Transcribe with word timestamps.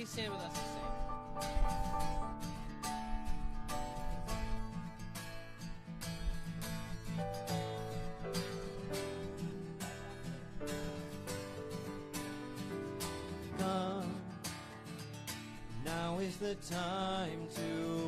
please 0.00 0.08
stand 0.08 0.32
with 0.32 0.40
us 0.40 0.52
to 0.54 0.58
sing. 0.58 0.80
Come, 13.58 14.14
now 15.84 16.18
is 16.20 16.36
the 16.38 16.54
time 16.54 17.46
to 17.56 17.99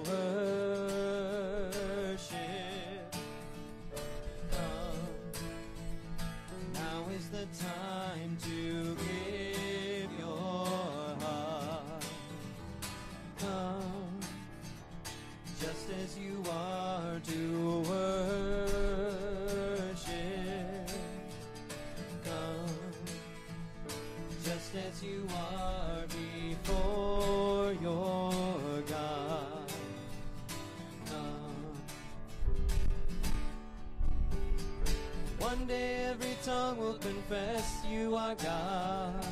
confess 37.02 37.84
you 37.90 38.14
are 38.14 38.34
God. 38.36 39.24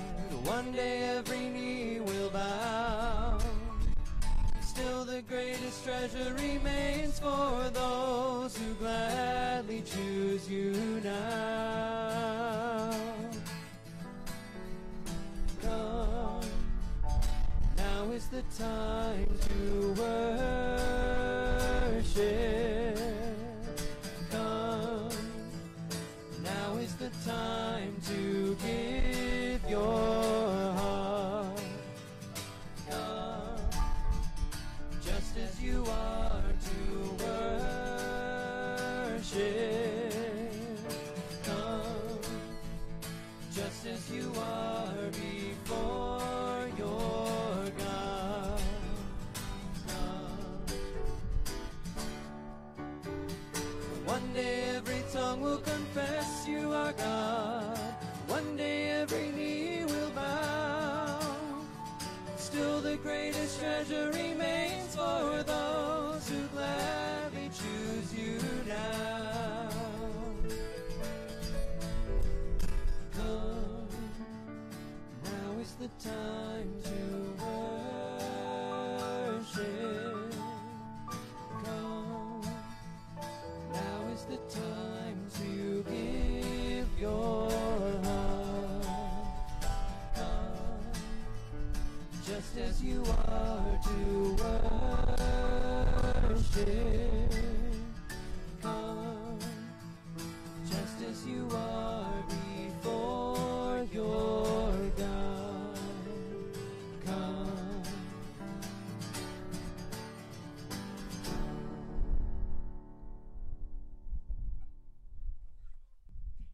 One 0.45 0.73
day 0.73 1.15
every 1.17 1.49
knee 1.49 2.01
will 2.01 2.31
bow. 2.31 3.39
Still 4.61 5.05
the 5.05 5.23
greatest 5.23 5.85
treasure 5.85 6.35
remains 6.35 7.10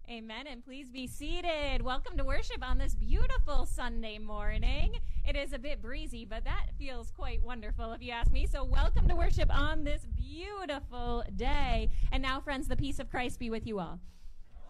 Amen. 0.08 0.46
And 0.46 0.64
please 0.64 0.88
be 0.88 1.08
seated. 1.08 1.82
Welcome 1.82 2.16
to 2.16 2.24
worship 2.24 2.62
on 2.62 2.78
this 2.78 2.94
beautiful 2.94 3.66
Sunday 3.66 4.18
morning. 4.18 5.00
It 5.28 5.34
is 5.34 5.52
a 5.52 5.58
bit 5.58 5.82
breezy, 5.82 6.24
but 6.24 6.44
that 6.44 6.66
feels 6.78 7.10
quite 7.10 7.42
wonderful 7.42 7.92
if 7.92 8.00
you 8.00 8.12
ask 8.12 8.30
me. 8.30 8.46
So, 8.46 8.62
welcome 8.62 9.08
to 9.08 9.16
worship 9.16 9.52
on 9.52 9.82
this 9.82 10.06
beautiful 10.14 11.24
day. 11.34 11.90
And 12.12 12.22
now, 12.22 12.38
friends, 12.38 12.68
the 12.68 12.76
peace 12.76 13.00
of 13.00 13.10
Christ 13.10 13.40
be 13.40 13.50
with 13.50 13.66
you 13.66 13.80
all. 13.80 13.98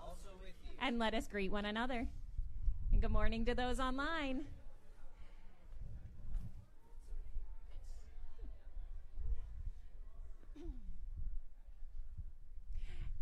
Also 0.02 0.30
with 0.40 0.54
you. 0.64 0.74
And 0.80 0.98
let 0.98 1.12
us 1.12 1.28
greet 1.28 1.52
one 1.52 1.66
another. 1.66 2.06
And 2.90 3.02
good 3.02 3.10
morning 3.10 3.44
to 3.44 3.54
those 3.54 3.78
online. 3.78 4.46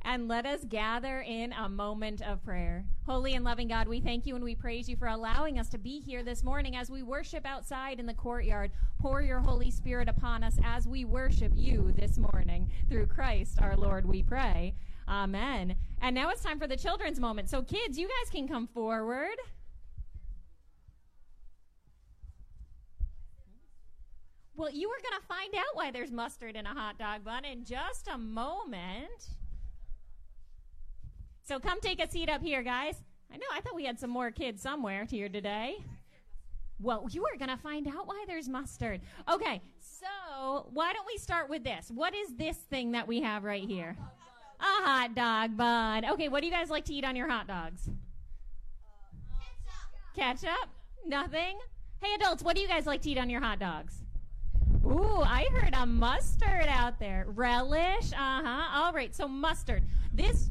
And 0.07 0.29
let 0.29 0.45
us 0.45 0.65
gather 0.69 1.23
in 1.23 1.55
a 1.55 1.69
moment 1.69 2.21
of 2.21 2.45
prayer. 2.45 2.85
Holy 3.07 3.35
and 3.35 3.45
loving 3.45 3.69
God, 3.69 3.89
we 3.89 4.01
thank 4.01 4.27
you 4.27 4.35
and 4.35 4.45
we 4.45 4.55
praise 4.55 4.87
you 4.87 4.97
for 4.97 5.09
allowing 5.09 5.59
us 5.59 5.71
to 5.71 5.79
be 5.79 5.99
here 5.99 6.23
this 6.23 6.45
morning 6.45 6.77
as 6.77 6.91
we 6.91 7.03
worship 7.03 7.47
outside 7.47 7.99
in 7.99 8.05
the 8.05 8.13
courtyard. 8.13 8.71
Pour 8.99 9.23
your 9.23 9.41
Holy 9.41 9.71
Spirit 9.71 10.09
upon 10.09 10.45
us 10.45 10.59
as 10.63 10.87
we 10.87 11.07
worship 11.07 11.53
you 11.57 11.93
this 11.97 12.19
morning. 12.19 12.71
Through 12.91 13.07
Christ 13.07 13.59
our 13.63 13.77
Lord, 13.77 14.05
we 14.05 14.23
pray. 14.23 14.75
Amen. 15.09 15.77
And 16.03 16.15
now 16.15 16.29
it's 16.29 16.43
time 16.43 16.59
for 16.59 16.67
the 16.67 16.77
children's 16.77 17.19
moment. 17.19 17.49
So, 17.49 17.63
kids, 17.63 17.99
you 17.99 18.07
guys 18.07 18.31
can 18.31 18.47
come 18.47 18.67
forward. 18.67 19.37
Well, 24.57 24.71
you 24.71 24.89
are 24.89 25.03
going 25.03 25.21
to 25.21 25.27
find 25.27 25.55
out 25.55 25.75
why 25.75 25.91
there's 25.91 26.13
mustard 26.13 26.57
in 26.57 26.67
a 26.67 26.75
hot 26.75 26.99
dog 26.99 27.25
bun 27.25 27.45
in 27.45 27.65
just 27.65 28.07
a 28.07 28.19
moment. 28.19 29.31
So 31.45 31.61
come 31.61 31.79
take 31.81 32.03
a 32.03 32.11
seat 32.11 32.31
up 32.31 32.43
here, 32.43 32.63
guys. 32.63 33.03
I 33.31 33.37
know, 33.37 33.47
I 33.53 33.61
thought 33.61 33.75
we 33.75 33.85
had 33.85 34.01
some 34.01 34.09
more 34.09 34.31
kids 34.31 34.63
somewhere 34.63 35.05
here 35.05 35.29
today. 35.29 35.77
Well, 36.81 37.07
you 37.11 37.25
are 37.27 37.37
going 37.37 37.51
to 37.51 37.63
find 37.63 37.87
out 37.87 38.07
why 38.07 38.25
there's 38.27 38.49
mustard. 38.49 39.03
Okay, 39.31 39.61
so 39.79 40.69
why 40.73 40.95
don't 40.95 41.07
we 41.07 41.19
start 41.19 41.51
with 41.51 41.63
this? 41.63 41.91
What 41.93 42.15
is 42.15 42.35
this 42.37 42.57
thing 42.57 42.93
that 42.93 43.07
we 43.07 43.21
have 43.21 43.45
right 43.45 43.63
here? 43.63 43.95
A 44.59 44.85
hot 44.85 45.15
dog 45.15 45.57
bun. 45.57 46.07
Okay, 46.13 46.29
what 46.29 46.41
do 46.41 46.47
you 46.47 46.53
guys 46.53 46.71
like 46.71 46.87
to 46.87 46.95
eat 46.95 47.05
on 47.05 47.15
your 47.15 47.29
hot 47.29 47.47
dogs? 47.47 47.91
Ketchup? 50.17 50.69
Nothing? 51.07 51.59
Hey, 52.01 52.15
adults, 52.15 52.43
what 52.43 52.57
do 52.57 52.63
you 52.63 52.69
guys 52.69 52.87
like 52.87 53.03
to 53.03 53.11
eat 53.11 53.19
on 53.19 53.29
your 53.29 53.43
hot 53.43 53.59
dogs? 53.59 53.97
Ooh, 54.87 55.21
I 55.23 55.47
heard 55.53 55.75
a 55.75 55.85
mustard 55.85 56.69
out 56.69 56.99
there. 56.99 57.27
Relish? 57.29 58.13
Uh 58.13 58.43
huh. 58.43 58.69
All 58.75 58.93
right, 58.93 59.15
so 59.15 59.29
mustard. 59.29 59.85
This 60.13 60.51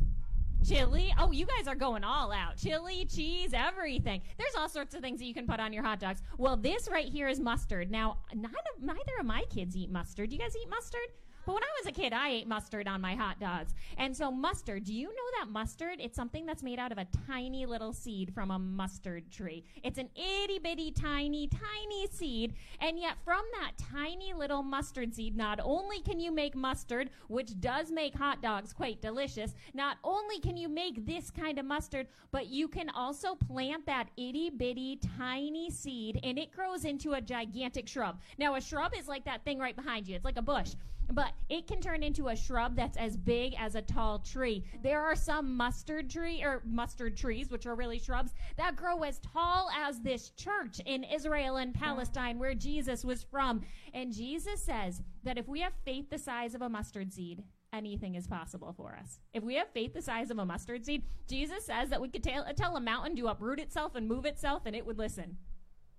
chili. 0.63 1.13
Oh, 1.18 1.31
you 1.31 1.45
guys 1.45 1.68
are 1.68 1.75
going 1.75 2.04
all 2.04 2.31
out. 2.31 2.57
Chili, 2.57 3.06
cheese, 3.06 3.51
everything. 3.54 4.21
There's 4.38 4.56
all 4.57 4.69
sorts 4.69 4.95
of 4.95 5.01
things 5.01 5.19
that 5.19 5.25
you 5.25 5.33
can 5.33 5.48
put 5.48 5.60
on 5.60 5.74
your 5.74 5.83
hot 5.83 6.00
dogs. 6.00 6.21
Well, 6.38 6.57
this 6.57 6.88
right 6.89 7.07
here 7.07 7.27
is 7.27 7.39
mustard. 7.39 7.92
Now, 7.92 8.19
of, 8.31 8.83
neither 8.83 9.13
of 9.19 9.25
my 9.25 9.44
kids 9.50 9.75
eat 9.75 9.92
mustard. 9.92 10.30
Do 10.30 10.36
you 10.36 10.42
guys 10.42 10.56
eat 10.62 10.69
mustard? 10.69 11.01
But 11.45 11.54
when 11.56 11.63
I 11.63 11.81
was 11.81 11.88
a 11.88 11.92
kid, 11.92 12.13
I 12.13 12.30
ate 12.30 12.48
mustard 12.48 12.88
on 12.88 13.01
my 13.01 13.16
hot 13.16 13.40
dogs. 13.40 13.74
And 13.98 14.16
so, 14.16 14.31
mustard, 14.31 14.86
do 14.86 14.94
you 14.94 15.07
know 15.07 15.40
that 15.40 15.50
mustard? 15.50 16.00
It's 16.00 16.16
something 16.16 16.45
that's 16.45 16.63
made 16.63 16.80
out 16.80 16.92
of 16.92 16.98
a 16.98 17.07
tiny 17.28 17.66
little 17.66 17.92
seed 17.92 18.34
from 18.34 18.51
a 18.51 18.60
mustard 18.60 19.30
tree. 19.30 19.66
It's 19.84 19.98
an 19.98 20.10
itty 20.16 20.60
bitty, 20.60 20.92
tiny, 20.92 21.48
tiny 21.48 22.07
seed. 22.07 22.54
And 22.80 22.98
yet, 22.98 23.18
from 23.25 23.44
that 23.60 23.72
tiny 23.78 24.34
little 24.34 24.63
mustard 24.63 25.13
seed, 25.13 25.36
not 25.36 25.60
only 25.62 26.01
can 26.01 26.19
you 26.19 26.31
make 26.31 26.56
mustard, 26.56 27.10
which 27.28 27.60
does 27.60 27.92
make 27.92 28.16
hot 28.16 28.42
dogs 28.42 28.72
quite 28.72 29.01
delicious, 29.01 29.54
not 29.74 29.98
only 30.04 30.40
can 30.40 30.56
you 30.56 30.69
make 30.69 31.06
this 31.06 31.30
kind 31.30 31.60
of 31.60 31.66
mustard, 31.66 32.07
but 32.31 32.48
you 32.48 32.68
can 32.68 32.90
also 32.90 33.36
plant 33.36 33.86
that 33.86 34.10
itty 34.18 34.50
bitty, 34.50 35.00
tiny 35.18 35.69
seed 35.69 36.19
and 36.24 36.40
it 36.40 36.51
grows 36.51 36.86
into 36.86 37.13
a 37.13 37.22
gigantic 37.22 37.88
shrub. 37.88 38.19
Now, 38.38 38.56
a 38.56 38.62
shrub 38.62 38.94
is 38.98 39.07
like 39.07 39.25
that 39.25 39.44
thing 39.44 39.60
right 39.60 39.75
behind 39.75 40.07
you, 40.07 40.16
it's 40.16 40.25
like 40.25 40.38
a 40.38 40.42
bush 40.42 40.75
but 41.11 41.31
it 41.50 41.67
can 41.67 41.81
turn 41.81 42.03
into 42.03 42.29
a 42.29 42.35
shrub 42.35 42.75
that's 42.75 42.97
as 42.97 43.17
big 43.17 43.55
as 43.59 43.75
a 43.75 43.81
tall 43.81 44.19
tree. 44.19 44.63
There 44.81 45.01
are 45.01 45.15
some 45.15 45.55
mustard 45.55 46.09
tree 46.09 46.44
or 46.44 46.61
mustard 46.65 47.17
trees, 47.17 47.50
which 47.50 47.65
are 47.65 47.75
really 47.75 48.00
shrubs, 48.00 48.33
that 48.57 48.75
grow 48.75 49.03
as 49.03 49.19
tall 49.19 49.69
as 49.75 50.00
this 50.00 50.29
church 50.31 50.79
in 50.85 51.03
Israel 51.03 51.57
and 51.57 51.73
Palestine 51.73 52.39
where 52.39 52.55
Jesus 52.55 53.03
was 53.03 53.23
from. 53.23 53.61
And 53.94 54.13
Jesus 54.13 54.61
says 54.61 55.01
that 55.23 55.38
if 55.38 55.47
we 55.47 55.61
have 55.61 55.73
faith 55.85 56.09
the 56.09 56.17
size 56.17 56.55
of 56.55 56.61
a 56.61 56.69
mustard 56.69 57.13
seed, 57.13 57.44
anything 57.73 58.15
is 58.15 58.27
possible 58.27 58.73
for 58.75 58.97
us. 58.99 59.19
If 59.33 59.44
we 59.44 59.56
have 59.56 59.69
faith 59.69 59.94
the 59.94 60.01
size 60.01 60.29
of 60.29 60.38
a 60.38 60.45
mustard 60.45 60.85
seed, 60.85 61.03
Jesus 61.27 61.65
says 61.65 61.89
that 61.89 62.01
we 62.01 62.09
could 62.09 62.23
tell, 62.23 62.45
tell 62.56 62.77
a 62.77 62.81
mountain 62.81 63.15
to 63.17 63.27
uproot 63.27 63.59
itself 63.59 63.95
and 63.95 64.07
move 64.07 64.25
itself 64.25 64.63
and 64.65 64.75
it 64.75 64.85
would 64.85 64.97
listen. 64.97 65.38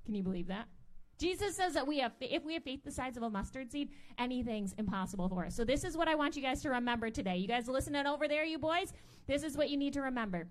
Can 0.04 0.14
you 0.14 0.22
believe 0.22 0.48
that? 0.48 0.68
Jesus 1.18 1.56
says 1.56 1.74
that 1.74 1.86
we 1.86 1.98
have, 1.98 2.12
if 2.20 2.44
we 2.44 2.54
have 2.54 2.64
faith 2.64 2.84
the 2.84 2.90
size 2.90 3.16
of 3.16 3.22
a 3.22 3.30
mustard 3.30 3.70
seed, 3.70 3.90
anything's 4.18 4.72
impossible 4.74 5.28
for 5.28 5.46
us. 5.46 5.54
So 5.54 5.64
this 5.64 5.84
is 5.84 5.96
what 5.96 6.08
I 6.08 6.14
want 6.14 6.36
you 6.36 6.42
guys 6.42 6.60
to 6.62 6.70
remember 6.70 7.10
today. 7.10 7.36
You 7.36 7.48
guys 7.48 7.68
listening 7.68 8.06
over 8.06 8.26
there, 8.26 8.44
you 8.44 8.58
boys? 8.58 8.92
This 9.26 9.42
is 9.42 9.56
what 9.56 9.70
you 9.70 9.76
need 9.76 9.92
to 9.94 10.02
remember. 10.02 10.48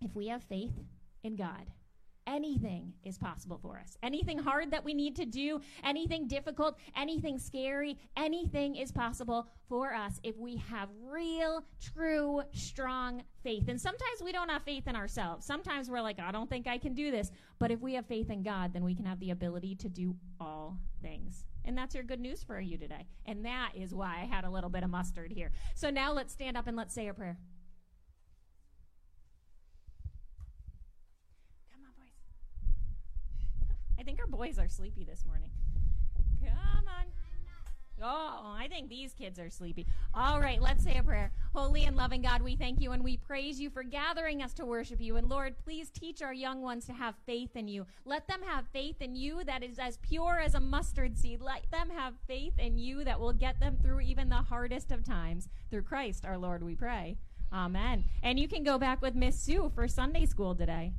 If 0.00 0.14
we 0.14 0.28
have 0.28 0.42
faith 0.44 0.72
in 1.22 1.36
God, 1.36 1.66
anything 2.26 2.92
is 3.04 3.18
possible 3.18 3.58
for 3.60 3.78
us. 3.78 3.96
Anything 4.02 4.38
hard 4.38 4.70
that 4.70 4.84
we 4.84 4.94
need 4.94 5.16
to 5.16 5.24
do, 5.24 5.60
anything 5.84 6.28
difficult, 6.28 6.78
anything 6.96 7.38
scary, 7.38 7.98
anything 8.16 8.76
is 8.76 8.92
possible 8.92 9.48
for 9.68 9.94
us 9.94 10.20
if 10.22 10.36
we 10.38 10.56
have 10.56 10.88
real, 11.04 11.64
true, 11.80 12.42
strong 12.52 13.22
faith. 13.42 13.68
And 13.68 13.80
sometimes 13.80 14.22
we 14.22 14.32
don't 14.32 14.48
have 14.48 14.62
faith 14.62 14.86
in 14.86 14.96
ourselves. 14.96 15.46
Sometimes 15.46 15.90
we're 15.90 16.02
like, 16.02 16.20
I 16.20 16.32
don't 16.32 16.48
think 16.48 16.66
I 16.66 16.78
can 16.78 16.94
do 16.94 17.10
this. 17.10 17.30
But 17.58 17.70
if 17.70 17.80
we 17.80 17.94
have 17.94 18.06
faith 18.06 18.30
in 18.30 18.42
God, 18.42 18.72
then 18.72 18.84
we 18.84 18.94
can 18.94 19.06
have 19.06 19.20
the 19.20 19.30
ability 19.30 19.76
to 19.76 19.88
do 19.88 20.14
all 20.40 20.78
things. 21.02 21.44
And 21.64 21.78
that's 21.78 21.94
your 21.94 22.04
good 22.04 22.20
news 22.20 22.42
for 22.42 22.60
you 22.60 22.76
today. 22.76 23.06
And 23.26 23.44
that 23.44 23.72
is 23.74 23.94
why 23.94 24.20
I 24.22 24.24
had 24.24 24.44
a 24.44 24.50
little 24.50 24.70
bit 24.70 24.82
of 24.82 24.90
mustard 24.90 25.32
here. 25.32 25.52
So 25.74 25.90
now 25.90 26.12
let's 26.12 26.32
stand 26.32 26.56
up 26.56 26.66
and 26.66 26.76
let's 26.76 26.94
say 26.94 27.08
a 27.08 27.14
prayer. 27.14 27.38
I 34.02 34.04
think 34.04 34.18
our 34.18 34.26
boys 34.26 34.58
are 34.58 34.66
sleepy 34.66 35.04
this 35.04 35.24
morning. 35.24 35.48
Come 36.44 36.88
on. 36.88 37.06
Oh, 38.02 38.52
I 38.58 38.66
think 38.66 38.88
these 38.88 39.14
kids 39.14 39.38
are 39.38 39.48
sleepy. 39.48 39.86
All 40.12 40.40
right, 40.40 40.60
let's 40.60 40.82
say 40.82 40.96
a 40.98 41.04
prayer. 41.04 41.30
Holy 41.54 41.84
and 41.84 41.96
loving 41.96 42.20
God, 42.20 42.42
we 42.42 42.56
thank 42.56 42.80
you 42.80 42.90
and 42.90 43.04
we 43.04 43.16
praise 43.16 43.60
you 43.60 43.70
for 43.70 43.84
gathering 43.84 44.42
us 44.42 44.54
to 44.54 44.66
worship 44.66 45.00
you. 45.00 45.18
And 45.18 45.28
Lord, 45.28 45.54
please 45.56 45.88
teach 45.88 46.20
our 46.20 46.34
young 46.34 46.62
ones 46.62 46.84
to 46.86 46.92
have 46.92 47.14
faith 47.26 47.54
in 47.54 47.68
you. 47.68 47.86
Let 48.04 48.26
them 48.26 48.40
have 48.44 48.64
faith 48.72 49.00
in 49.00 49.14
you 49.14 49.44
that 49.44 49.62
is 49.62 49.78
as 49.78 49.98
pure 49.98 50.40
as 50.40 50.56
a 50.56 50.60
mustard 50.60 51.16
seed. 51.16 51.40
Let 51.40 51.70
them 51.70 51.88
have 51.90 52.14
faith 52.26 52.58
in 52.58 52.78
you 52.78 53.04
that 53.04 53.20
will 53.20 53.32
get 53.32 53.60
them 53.60 53.78
through 53.80 54.00
even 54.00 54.30
the 54.30 54.34
hardest 54.34 54.90
of 54.90 55.04
times. 55.04 55.48
Through 55.70 55.82
Christ 55.82 56.26
our 56.26 56.38
Lord, 56.38 56.64
we 56.64 56.74
pray. 56.74 57.18
Amen. 57.52 58.02
And 58.20 58.40
you 58.40 58.48
can 58.48 58.64
go 58.64 58.78
back 58.78 59.00
with 59.00 59.14
Miss 59.14 59.38
Sue 59.38 59.70
for 59.72 59.86
Sunday 59.86 60.26
school 60.26 60.56
today. 60.56 60.92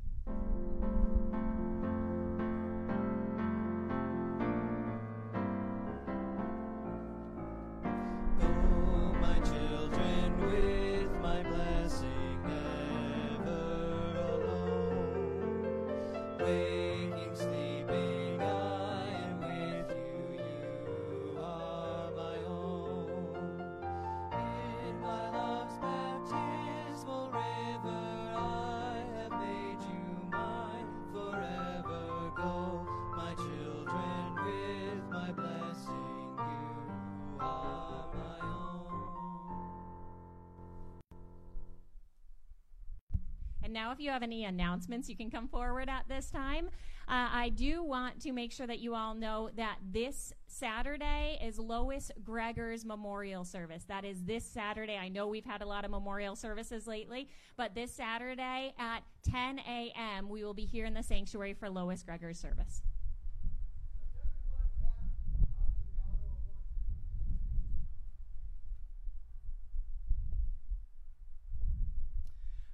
If 43.94 44.00
you 44.00 44.10
have 44.10 44.24
any 44.24 44.44
announcements, 44.44 45.08
you 45.08 45.16
can 45.16 45.30
come 45.30 45.48
forward 45.48 45.88
at 45.88 46.08
this 46.10 46.30
time. 46.30 46.68
Uh, 47.08 47.30
I 47.32 47.50
do 47.50 47.84
want 47.84 48.20
to 48.22 48.32
make 48.32 48.52
sure 48.52 48.66
that 48.66 48.80
you 48.80 48.96
all 48.96 49.14
know 49.14 49.50
that 49.56 49.78
this 49.92 50.34
Saturday 50.48 51.38
is 51.44 51.60
Lois 51.60 52.10
Greger's 52.24 52.86
memorial 52.86 53.46
service. 53.46 53.84
That 53.88 54.04
is 54.04 54.24
this 54.24 54.46
Saturday. 54.46 54.98
I 54.98 55.10
know 55.10 55.28
we've 55.28 55.46
had 55.46 55.62
a 55.62 55.66
lot 55.66 55.86
of 55.86 55.92
memorial 55.92 56.36
services 56.36 56.88
lately, 56.88 57.30
but 57.56 57.76
this 57.76 57.94
Saturday 57.94 58.74
at 58.80 59.04
10 59.30 59.60
a.m., 59.60 60.30
we 60.30 60.44
will 60.44 60.54
be 60.54 60.66
here 60.66 60.86
in 60.86 60.94
the 60.94 61.04
sanctuary 61.04 61.54
for 61.54 61.70
Lois 61.70 62.04
Greger's 62.04 62.40
service. 62.40 62.82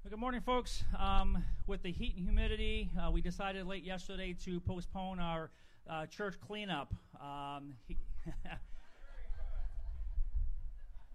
Good 0.09 0.17
morning, 0.17 0.41
folks. 0.41 0.83
Um, 0.97 1.43
with 1.67 1.83
the 1.83 1.91
heat 1.91 2.15
and 2.15 2.25
humidity, 2.25 2.89
uh, 2.99 3.11
we 3.11 3.21
decided 3.21 3.67
late 3.67 3.83
yesterday 3.83 4.35
to 4.43 4.59
postpone 4.59 5.19
our 5.19 5.51
uh, 5.87 6.07
church 6.07 6.33
cleanup. 6.47 6.91
Um, 7.21 7.75
he, 7.87 7.95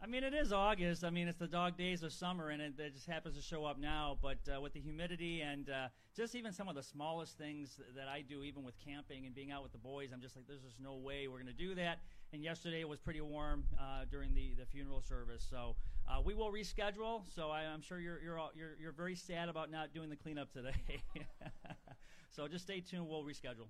I 0.00 0.06
mean, 0.06 0.22
it 0.22 0.32
is 0.32 0.52
August. 0.52 1.02
I 1.02 1.10
mean, 1.10 1.26
it's 1.26 1.38
the 1.38 1.48
dog 1.48 1.76
days 1.76 2.04
of 2.04 2.12
summer, 2.12 2.50
and 2.50 2.62
it, 2.62 2.74
it 2.78 2.94
just 2.94 3.06
happens 3.06 3.34
to 3.34 3.42
show 3.42 3.64
up 3.64 3.80
now. 3.80 4.16
But 4.22 4.38
uh, 4.54 4.60
with 4.60 4.74
the 4.74 4.80
humidity 4.80 5.40
and 5.40 5.68
uh, 5.68 5.88
just 6.16 6.36
even 6.36 6.52
some 6.52 6.68
of 6.68 6.76
the 6.76 6.82
smallest 6.82 7.36
things 7.36 7.80
that 7.96 8.06
I 8.06 8.20
do, 8.20 8.44
even 8.44 8.62
with 8.62 8.76
camping 8.78 9.26
and 9.26 9.34
being 9.34 9.50
out 9.50 9.64
with 9.64 9.72
the 9.72 9.78
boys, 9.78 10.10
I'm 10.12 10.20
just 10.20 10.36
like, 10.36 10.46
there's 10.46 10.62
just 10.62 10.78
no 10.78 10.94
way 10.94 11.26
we're 11.26 11.42
going 11.42 11.46
to 11.46 11.52
do 11.52 11.74
that. 11.74 11.98
And 12.34 12.42
yesterday 12.42 12.80
it 12.80 12.88
was 12.88 12.98
pretty 12.98 13.20
warm 13.20 13.62
uh, 13.78 14.06
during 14.10 14.34
the, 14.34 14.54
the 14.58 14.66
funeral 14.66 15.00
service, 15.00 15.46
so 15.48 15.76
uh, 16.10 16.20
we 16.20 16.34
will 16.34 16.50
reschedule. 16.50 17.22
So 17.32 17.50
I, 17.50 17.62
am 17.62 17.80
sure 17.80 18.00
you're 18.00 18.20
you're, 18.20 18.40
all, 18.40 18.50
you're 18.56 18.74
you're 18.80 18.90
very 18.90 19.14
sad 19.14 19.48
about 19.48 19.70
not 19.70 19.94
doing 19.94 20.10
the 20.10 20.16
cleanup 20.16 20.52
today. 20.52 20.74
so 22.32 22.48
just 22.48 22.64
stay 22.64 22.80
tuned. 22.80 23.06
We'll 23.08 23.22
reschedule. 23.22 23.68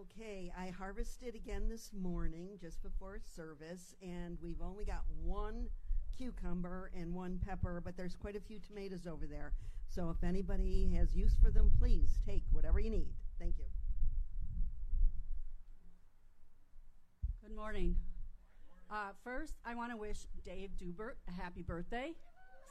Okay, 0.00 0.52
I 0.58 0.70
harvested 0.70 1.36
again 1.36 1.68
this 1.68 1.92
morning 1.96 2.58
just 2.60 2.82
before 2.82 3.20
service, 3.36 3.94
and 4.02 4.36
we've 4.42 4.60
only 4.60 4.84
got 4.84 5.04
one 5.22 5.68
cucumber 6.16 6.90
and 6.92 7.14
one 7.14 7.38
pepper, 7.46 7.80
but 7.84 7.96
there's 7.96 8.16
quite 8.16 8.34
a 8.34 8.40
few 8.40 8.58
tomatoes 8.58 9.06
over 9.06 9.28
there. 9.28 9.52
So 9.86 10.10
if 10.10 10.24
anybody 10.24 10.92
has 10.96 11.14
use 11.14 11.36
for 11.40 11.52
them, 11.52 11.70
please 11.78 12.18
take 12.26 12.42
whatever 12.50 12.80
you 12.80 12.90
need. 12.90 13.14
Thank 13.38 13.58
you. 13.58 13.77
Good 17.48 17.56
morning. 17.56 17.96
Uh, 18.90 19.12
first, 19.24 19.54
I 19.64 19.74
want 19.74 19.90
to 19.90 19.96
wish 19.96 20.18
Dave 20.44 20.68
Dubert 20.78 21.14
a 21.28 21.32
happy 21.32 21.62
birthday. 21.62 22.12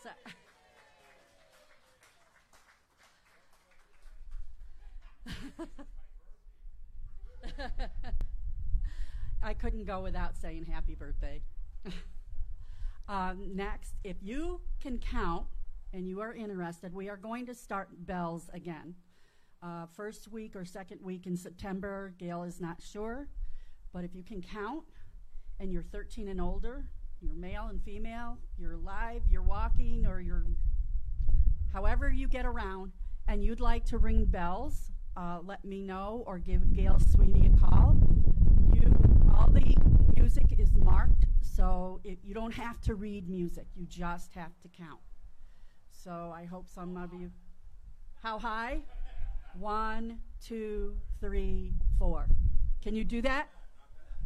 So 0.04 0.10
I 9.44 9.56
couldn't 9.56 9.86
go 9.86 10.02
without 10.02 10.38
saying 10.38 10.66
happy 10.66 10.94
birthday. 10.94 11.42
um, 13.10 13.48
next, 13.56 13.96
if 14.04 14.18
you 14.22 14.62
can 14.80 15.00
count 15.00 15.48
and 15.92 16.08
you 16.08 16.22
are 16.22 16.36
interested, 16.36 16.94
we 16.94 17.10
are 17.10 17.18
going 17.18 17.48
to 17.48 17.56
start 17.56 17.90
bells 18.06 18.48
again. 18.54 18.94
Uh, 19.64 19.88
first 19.96 20.32
week 20.32 20.56
or 20.56 20.66
second 20.66 21.00
week 21.02 21.26
in 21.26 21.36
September, 21.36 22.14
Gail 22.20 22.44
is 22.44 22.62
not 22.62 22.80
sure, 22.80 23.28
but 23.98 24.06
if 24.06 24.14
you 24.14 24.22
can 24.22 24.44
count 24.44 24.84
and 25.60 25.74
you're 25.74 25.82
13 25.82 26.28
and 26.28 26.40
older, 26.40 26.86
you're 27.20 27.34
male 27.34 27.66
and 27.72 27.82
female, 27.82 28.38
you're 28.56 28.74
alive, 28.74 29.24
you're 29.28 29.42
walking, 29.42 30.06
or 30.06 30.22
you're 30.22 30.46
however 31.74 32.12
you 32.12 32.28
get 32.28 32.46
around, 32.46 32.92
and 33.28 33.44
you'd 33.44 33.60
like 33.60 33.84
to 33.86 33.98
ring 33.98 34.24
bells, 34.26 34.92
uh, 35.16 35.40
let 35.44 35.66
me 35.66 35.82
know 35.82 36.24
or 36.28 36.38
give 36.38 36.76
Gail 36.76 37.00
Sweeney 37.00 37.52
a 37.52 37.60
call. 37.60 37.96
You 38.72 38.84
all 39.36 39.48
the 39.48 39.76
music 40.16 40.46
is 40.60 40.70
marked, 40.76 41.26
so 41.42 42.00
it, 42.04 42.20
you 42.24 42.36
don't 42.36 42.54
have 42.54 42.80
to 42.82 42.94
read 42.94 43.28
music, 43.28 43.66
you 43.76 43.88
just 43.88 44.32
have 44.34 44.52
to 44.62 44.68
count. 44.68 45.00
So 45.90 46.32
I 46.36 46.46
hope 46.46 46.68
some 46.70 46.98
of 46.98 47.16
you. 47.20 47.32
How 48.22 48.38
high? 48.38 48.82
One, 49.58 50.20
two, 50.40 50.98
three, 51.20 51.74
four. 51.98 52.28
Can 52.84 52.94
you 52.94 53.04
do 53.04 53.24
that? 53.24 53.50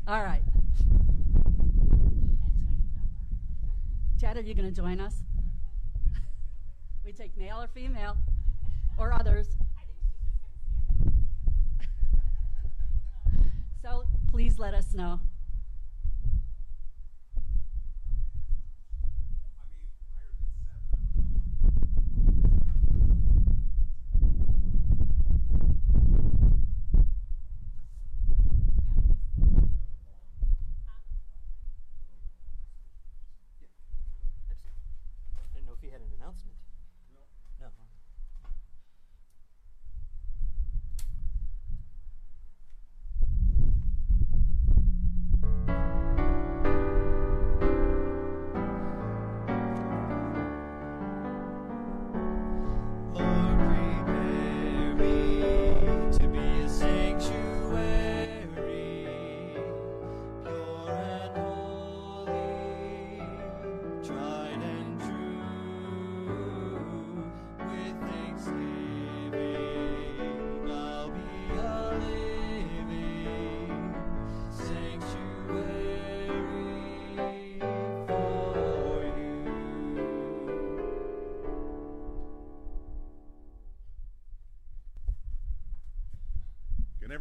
All 0.08 0.24
right. 0.24 0.42
Chad, 4.20 4.38
are 4.38 4.42
you 4.42 4.54
going 4.54 4.68
to 4.68 4.76
join 4.76 5.00
us? 5.00 5.24
we 7.04 7.12
take 7.12 7.38
male 7.38 7.62
or 7.62 7.68
female 7.68 8.16
or 8.98 9.12
others. 9.12 9.48
so 13.82 14.06
please 14.30 14.60
let 14.60 14.74
us 14.74 14.94
know. 14.94 15.20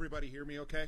Everybody 0.00 0.28
hear 0.28 0.46
me 0.46 0.58
okay? 0.58 0.86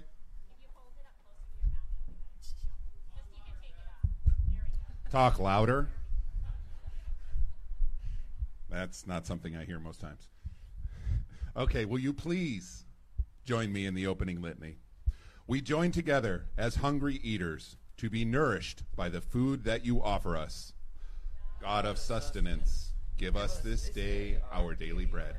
Talk 5.11 5.39
louder. 5.39 5.91
That's 8.71 9.07
not 9.07 9.27
something 9.27 9.55
I 9.55 9.67
hear 9.67 9.79
most 9.79 10.01
times. 10.01 10.29
Okay, 11.55 11.85
will 11.85 11.99
you 11.99 12.15
please 12.15 12.87
join 13.45 13.71
me 13.71 13.85
in 13.85 13.93
the 13.93 14.07
opening 14.07 14.41
litany? 14.41 14.79
We 15.47 15.61
join 15.61 15.93
together 15.93 16.47
as 16.57 16.77
hungry 16.77 17.21
eaters 17.23 17.77
to 17.99 18.09
be 18.09 18.25
nourished 18.25 18.83
by 18.97 19.11
the 19.11 19.21
food 19.21 19.65
that 19.65 19.85
you 19.85 20.03
offer 20.03 20.39
us. 20.39 20.73
God 21.61 21.85
of 21.85 21.99
sustenance, 21.99 22.95
give 23.19 23.37
us 23.37 23.59
this 23.59 23.91
day 23.91 24.39
our 24.51 24.75
daily 24.75 25.05
bread. 25.05 25.37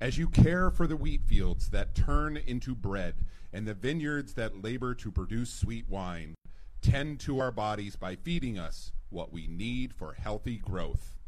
As 0.00 0.16
you 0.16 0.28
care 0.28 0.70
for 0.70 0.86
the 0.86 0.96
wheat 0.96 1.22
fields 1.24 1.70
that 1.70 1.96
turn 1.96 2.36
into 2.36 2.76
bread 2.76 3.16
and 3.52 3.66
the 3.66 3.74
vineyards 3.74 4.34
that 4.34 4.62
labor 4.62 4.94
to 4.94 5.10
produce 5.10 5.52
sweet 5.52 5.88
wine, 5.88 6.36
tend 6.80 7.18
to 7.20 7.40
our 7.40 7.50
bodies 7.50 7.96
by 7.96 8.14
feeding 8.14 8.60
us 8.60 8.92
what 9.10 9.32
we 9.32 9.48
need 9.48 9.92
for 9.92 10.12
healthy 10.12 10.56
growth. 10.56 11.18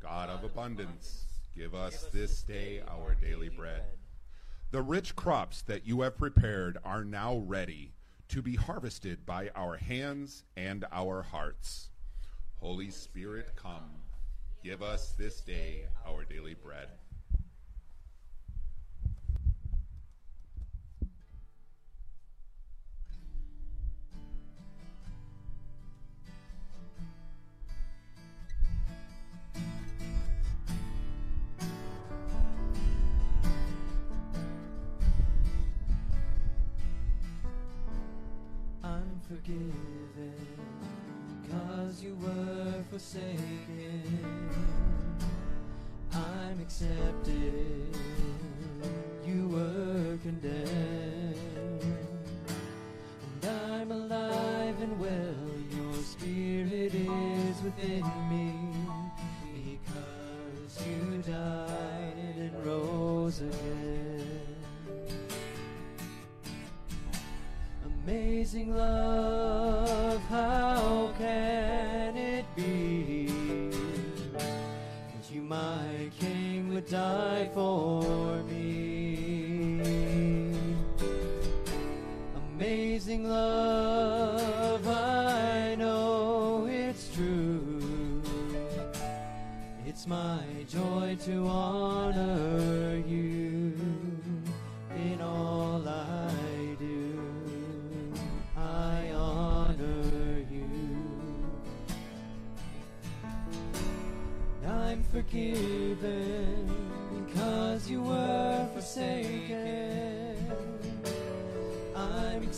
God 0.00 0.30
of 0.30 0.44
abundance, 0.44 1.24
give 1.56 1.74
us 1.74 2.06
this 2.12 2.42
day 2.44 2.82
our 2.88 3.16
daily 3.16 3.48
bread. 3.48 3.82
The 4.70 4.82
rich 4.82 5.16
crops 5.16 5.62
that 5.62 5.84
you 5.84 6.02
have 6.02 6.16
prepared 6.16 6.78
are 6.84 7.04
now 7.04 7.38
ready 7.38 7.94
to 8.28 8.42
be 8.42 8.54
harvested 8.54 9.26
by 9.26 9.50
our 9.56 9.76
hands 9.76 10.44
and 10.56 10.84
our 10.92 11.22
hearts. 11.22 11.90
Holy 12.60 12.90
Spirit, 12.90 13.56
come. 13.56 13.90
Give 14.62 14.82
us 14.82 15.14
this 15.18 15.40
day 15.40 15.86
our 16.06 16.24
daily 16.24 16.54
bread. 16.54 16.90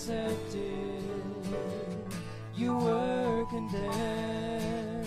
Accepted. 0.00 1.04
You 2.57 2.75
were 2.75 3.45
condemned. 3.50 5.07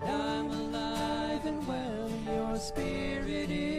And 0.00 0.22
I'm 0.22 0.50
alive 0.50 1.46
and 1.46 1.66
well. 1.66 2.08
Your 2.26 2.56
spirit 2.56 3.50
is 3.50 3.71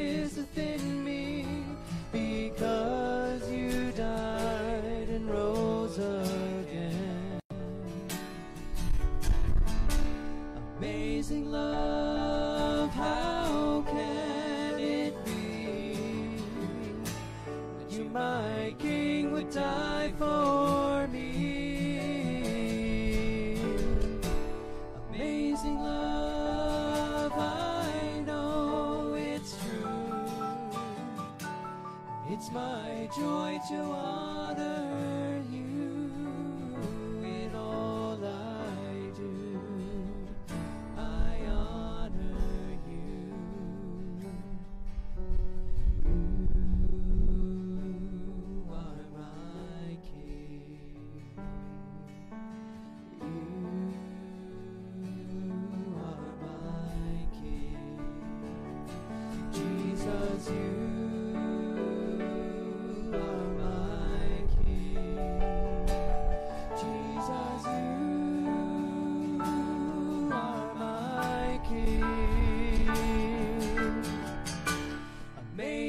to 33.73 33.91
us. 33.91 34.12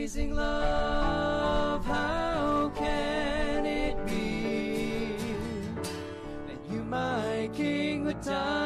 amazing 0.04 0.34
love, 0.34 1.82
how 1.86 2.70
can 2.76 3.64
it 3.64 3.96
be 4.06 5.16
that 6.46 6.60
you, 6.70 6.84
my 6.84 7.48
King, 7.54 8.04
would 8.04 8.20
die? 8.20 8.63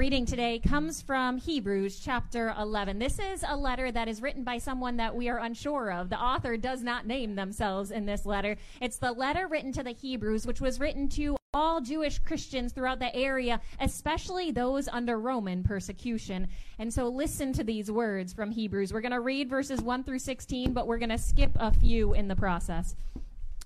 Reading 0.00 0.24
today 0.24 0.58
comes 0.58 1.02
from 1.02 1.36
Hebrews 1.36 2.00
chapter 2.00 2.54
11. 2.58 2.98
This 2.98 3.18
is 3.18 3.44
a 3.46 3.54
letter 3.54 3.92
that 3.92 4.08
is 4.08 4.22
written 4.22 4.44
by 4.44 4.56
someone 4.56 4.96
that 4.96 5.14
we 5.14 5.28
are 5.28 5.36
unsure 5.36 5.92
of. 5.92 6.08
The 6.08 6.18
author 6.18 6.56
does 6.56 6.82
not 6.82 7.06
name 7.06 7.34
themselves 7.34 7.90
in 7.90 8.06
this 8.06 8.24
letter. 8.24 8.56
It's 8.80 8.96
the 8.96 9.12
letter 9.12 9.46
written 9.46 9.72
to 9.72 9.82
the 9.82 9.90
Hebrews, 9.90 10.46
which 10.46 10.58
was 10.58 10.80
written 10.80 11.06
to 11.10 11.36
all 11.52 11.82
Jewish 11.82 12.18
Christians 12.18 12.72
throughout 12.72 12.98
the 12.98 13.14
area, 13.14 13.60
especially 13.78 14.50
those 14.50 14.88
under 14.88 15.18
Roman 15.18 15.62
persecution. 15.62 16.48
And 16.78 16.90
so 16.90 17.06
listen 17.08 17.52
to 17.52 17.62
these 17.62 17.90
words 17.90 18.32
from 18.32 18.52
Hebrews. 18.52 18.94
We're 18.94 19.02
going 19.02 19.12
to 19.12 19.20
read 19.20 19.50
verses 19.50 19.82
1 19.82 20.04
through 20.04 20.20
16, 20.20 20.72
but 20.72 20.86
we're 20.86 20.96
going 20.96 21.10
to 21.10 21.18
skip 21.18 21.50
a 21.56 21.74
few 21.74 22.14
in 22.14 22.26
the 22.26 22.36
process. 22.36 22.96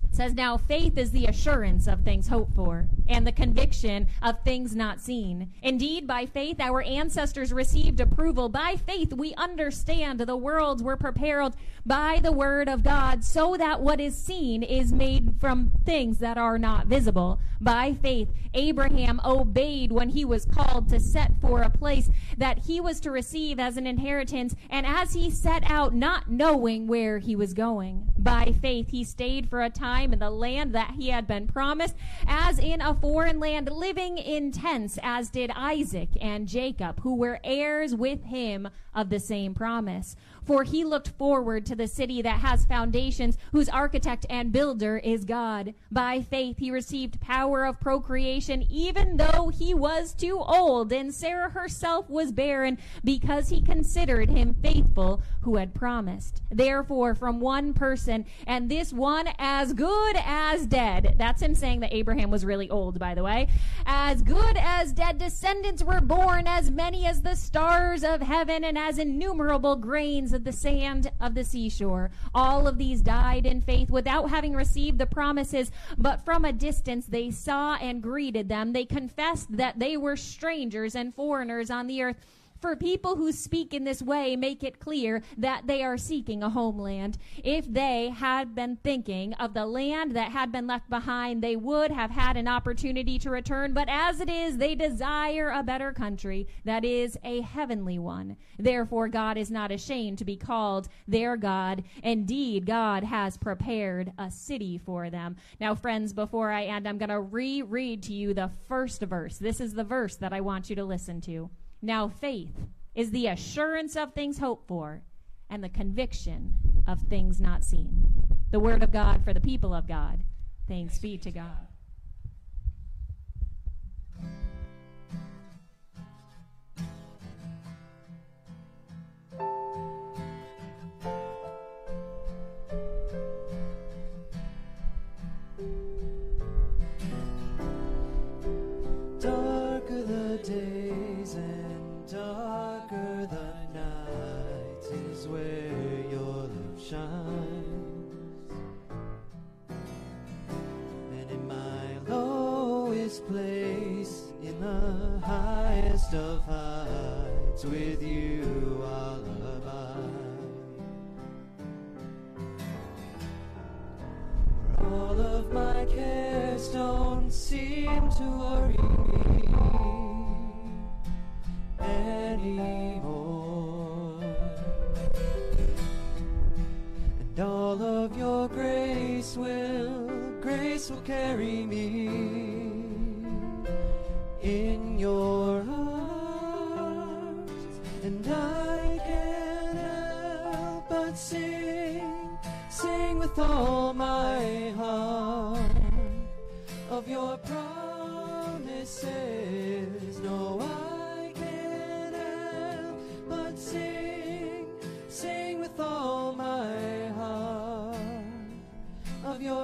It 0.09 0.15
says, 0.15 0.33
Now 0.33 0.57
faith 0.57 0.97
is 0.97 1.11
the 1.11 1.25
assurance 1.25 1.87
of 1.87 2.01
things 2.01 2.27
hoped 2.27 2.55
for, 2.55 2.87
and 3.07 3.27
the 3.27 3.31
conviction 3.31 4.07
of 4.21 4.41
things 4.43 4.75
not 4.75 5.01
seen. 5.01 5.51
Indeed, 5.61 6.07
by 6.07 6.25
faith 6.25 6.59
our 6.59 6.81
ancestors 6.81 7.51
received 7.51 7.99
approval. 7.99 8.49
By 8.49 8.77
faith 8.77 9.13
we 9.13 9.33
understand 9.35 10.19
the 10.19 10.37
worlds 10.37 10.81
were 10.81 10.97
prepared 10.97 11.53
by 11.85 12.19
the 12.21 12.31
word 12.31 12.67
of 12.67 12.83
God, 12.83 13.23
so 13.23 13.55
that 13.57 13.81
what 13.81 13.99
is 13.99 14.15
seen 14.17 14.63
is 14.63 14.91
made 14.91 15.35
from 15.39 15.71
things 15.85 16.19
that 16.19 16.37
are 16.37 16.57
not 16.57 16.87
visible. 16.87 17.39
By 17.61 17.93
faith 17.93 18.29
Abraham 18.53 19.19
obeyed 19.23 19.91
when 19.91 20.09
he 20.09 20.25
was 20.25 20.45
called 20.45 20.89
to 20.89 20.99
set 20.99 21.31
for 21.41 21.61
a 21.61 21.69
place 21.69 22.09
that 22.37 22.65
he 22.65 22.79
was 22.79 22.99
to 23.01 23.11
receive 23.11 23.59
as 23.59 23.77
an 23.77 23.85
inheritance, 23.85 24.55
and 24.69 24.85
as 24.85 25.13
he 25.13 25.29
set 25.29 25.69
out, 25.69 25.93
not 25.93 26.29
knowing 26.29 26.87
where 26.87 27.19
he 27.19 27.35
was 27.35 27.53
going. 27.53 28.07
By 28.25 28.55
faith. 28.59 28.89
He 28.89 29.03
stayed 29.03 29.47
for 29.51 29.61
a 29.61 29.69
time 29.69 30.11
in 30.11 30.17
the 30.17 30.31
land 30.31 30.73
that 30.73 30.95
he 30.97 31.09
had 31.09 31.27
been 31.27 31.45
promised, 31.45 31.95
as 32.25 32.57
in 32.57 32.81
a 32.81 32.95
foreign 32.95 33.39
land, 33.39 33.71
living 33.71 34.17
in 34.17 34.51
tents, 34.51 34.97
as 35.03 35.29
did 35.29 35.51
Isaac 35.51 36.09
and 36.19 36.47
Jacob, 36.47 37.01
who 37.01 37.13
were 37.13 37.39
heirs 37.43 37.93
with 37.93 38.23
him 38.23 38.67
of 38.95 39.09
the 39.09 39.19
same 39.19 39.53
promise. 39.53 40.15
For 40.45 40.63
he 40.63 40.83
looked 40.83 41.09
forward 41.09 41.65
to 41.65 41.75
the 41.75 41.87
city 41.87 42.21
that 42.21 42.41
has 42.41 42.65
foundations, 42.65 43.37
whose 43.51 43.67
architect 43.67 44.27
and 44.29 44.51
builder 44.51 44.97
is 44.99 45.25
God. 45.25 45.73
By 45.91 46.21
faith 46.21 46.59
he 46.59 46.69
received 46.69 47.19
power 47.19 47.65
of 47.65 47.79
procreation, 47.79 48.63
even 48.69 49.17
though 49.17 49.49
he 49.49 49.73
was 49.73 50.13
too 50.13 50.39
old, 50.39 50.93
and 50.93 51.13
Sarah 51.13 51.49
herself 51.49 52.09
was 52.09 52.31
barren, 52.31 52.77
because 53.03 53.49
he 53.49 53.61
considered 53.61 54.29
him 54.29 54.53
faithful 54.53 55.21
who 55.41 55.55
had 55.57 55.73
promised. 55.73 56.41
Therefore, 56.51 57.15
from 57.15 57.39
one 57.39 57.73
person, 57.73 58.25
and 58.45 58.69
this 58.69 58.93
one 58.93 59.27
as 59.39 59.73
good 59.73 60.15
as 60.25 60.67
dead. 60.67 61.15
That's 61.17 61.41
him 61.41 61.55
saying 61.55 61.79
that 61.79 61.93
Abraham 61.93 62.29
was 62.29 62.45
really 62.45 62.69
old, 62.69 62.99
by 62.99 63.15
the 63.15 63.23
way. 63.23 63.47
As 63.85 64.21
good 64.21 64.57
as 64.57 64.93
dead 64.93 65.17
descendants 65.17 65.83
were 65.83 66.01
born, 66.01 66.45
as 66.47 66.69
many 66.69 67.05
as 67.05 67.21
the 67.21 67.35
stars 67.35 68.03
of 68.03 68.21
heaven, 68.21 68.63
and 68.63 68.77
as 68.85 68.99
innumerable 68.99 69.75
grains 69.75 70.31
of 70.31 70.43
the 70.43 70.51
sand 70.51 71.11
of 71.19 71.33
the 71.33 71.43
seashore. 71.43 72.11
All 72.35 72.67
of 72.67 72.77
these 72.77 73.01
died 73.01 73.47
in 73.47 73.59
faith 73.59 73.89
without 73.89 74.29
having 74.29 74.53
received 74.53 74.99
the 74.99 75.07
promises, 75.07 75.71
but 75.97 76.23
from 76.23 76.45
a 76.45 76.53
distance 76.53 77.07
they 77.07 77.31
saw 77.31 77.77
and 77.77 78.03
greeted 78.03 78.47
them. 78.47 78.73
They 78.73 78.85
confessed 78.85 79.57
that 79.57 79.79
they 79.79 79.97
were 79.97 80.15
strangers 80.15 80.93
and 80.93 81.15
foreigners 81.15 81.71
on 81.71 81.87
the 81.87 82.03
earth. 82.03 82.17
For 82.61 82.75
people 82.75 83.15
who 83.15 83.31
speak 83.31 83.73
in 83.73 83.83
this 83.83 84.01
way 84.01 84.35
make 84.35 84.63
it 84.63 84.79
clear 84.79 85.21
that 85.37 85.67
they 85.67 85.83
are 85.83 85.97
seeking 85.97 86.41
a 86.41 86.49
homeland. 86.49 87.17
If 87.43 87.71
they 87.71 88.09
had 88.09 88.55
been 88.55 88.77
thinking 88.77 89.33
of 89.33 89.53
the 89.53 89.65
land 89.65 90.15
that 90.15 90.31
had 90.31 90.51
been 90.51 90.65
left 90.65 90.89
behind, 90.89 91.43
they 91.43 91.55
would 91.55 91.91
have 91.91 92.11
had 92.11 92.37
an 92.37 92.47
opportunity 92.47 93.19
to 93.19 93.29
return. 93.29 93.73
But 93.73 93.89
as 93.89 94.19
it 94.19 94.29
is, 94.29 94.57
they 94.57 94.73
desire 94.73 95.51
a 95.51 95.63
better 95.63 95.91
country, 95.91 96.47
that 96.63 96.83
is, 96.83 97.17
a 97.23 97.41
heavenly 97.41 97.99
one. 97.99 98.37
Therefore, 98.57 99.09
God 99.09 99.37
is 99.37 99.51
not 99.51 99.71
ashamed 99.71 100.17
to 100.19 100.25
be 100.25 100.37
called 100.37 100.87
their 101.07 101.37
God. 101.37 101.83
Indeed, 102.03 102.65
God 102.65 103.03
has 103.03 103.37
prepared 103.37 104.11
a 104.17 104.31
city 104.31 104.77
for 104.77 105.09
them. 105.09 105.35
Now, 105.59 105.75
friends, 105.75 106.13
before 106.13 106.51
I 106.51 106.63
end, 106.63 106.87
I'm 106.87 106.97
going 106.97 107.09
to 107.09 107.19
reread 107.19 108.01
to 108.03 108.13
you 108.13 108.33
the 108.33 108.49
first 108.67 109.01
verse. 109.01 109.37
This 109.37 109.59
is 109.59 109.73
the 109.73 109.83
verse 109.83 110.15
that 110.15 110.33
I 110.33 110.41
want 110.41 110.69
you 110.69 110.75
to 110.77 110.85
listen 110.85 111.21
to. 111.21 111.49
Now, 111.85 112.07
faith 112.07 112.55
is 112.95 113.11
the 113.11 113.27
assurance 113.27 113.95
of 113.95 114.11
things 114.11 114.39
hoped 114.39 114.67
for 114.67 115.03
and 115.51 115.63
the 115.63 115.69
conviction 115.69 116.55
of 116.87 116.99
things 116.99 117.39
not 117.39 117.63
seen. 117.63 118.11
The 118.49 118.59
word 118.59 118.81
of 118.81 118.91
God 118.91 119.23
for 119.23 119.33
the 119.33 119.39
people 119.39 119.71
of 119.71 119.87
God. 119.87 120.23
Thanks 120.67 120.97
be 120.97 121.19
to 121.19 121.29
God. 121.29 121.64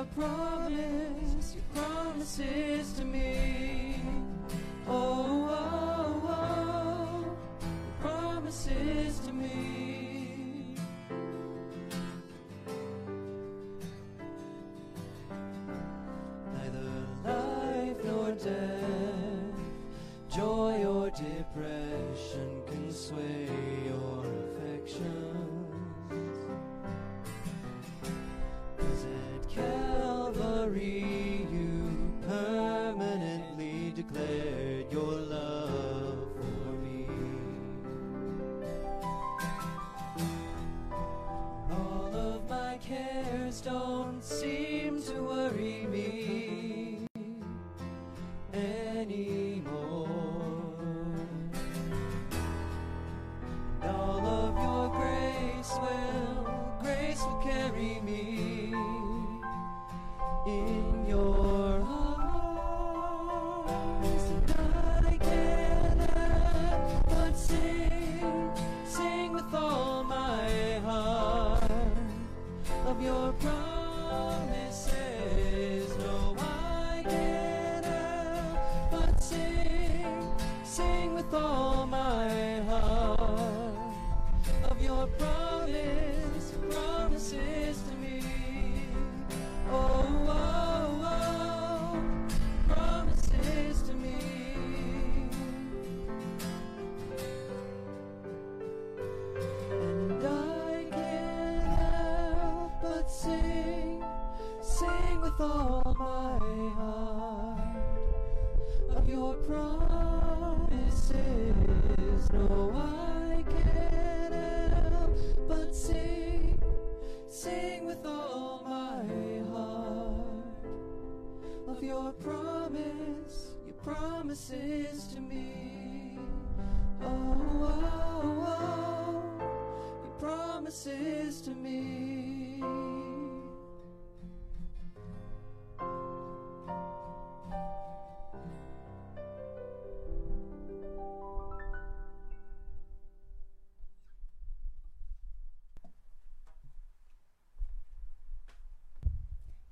Promise, 0.06 1.56
your 1.56 1.84
promises 1.84 2.94
to 2.94 3.06
me. 3.06 3.61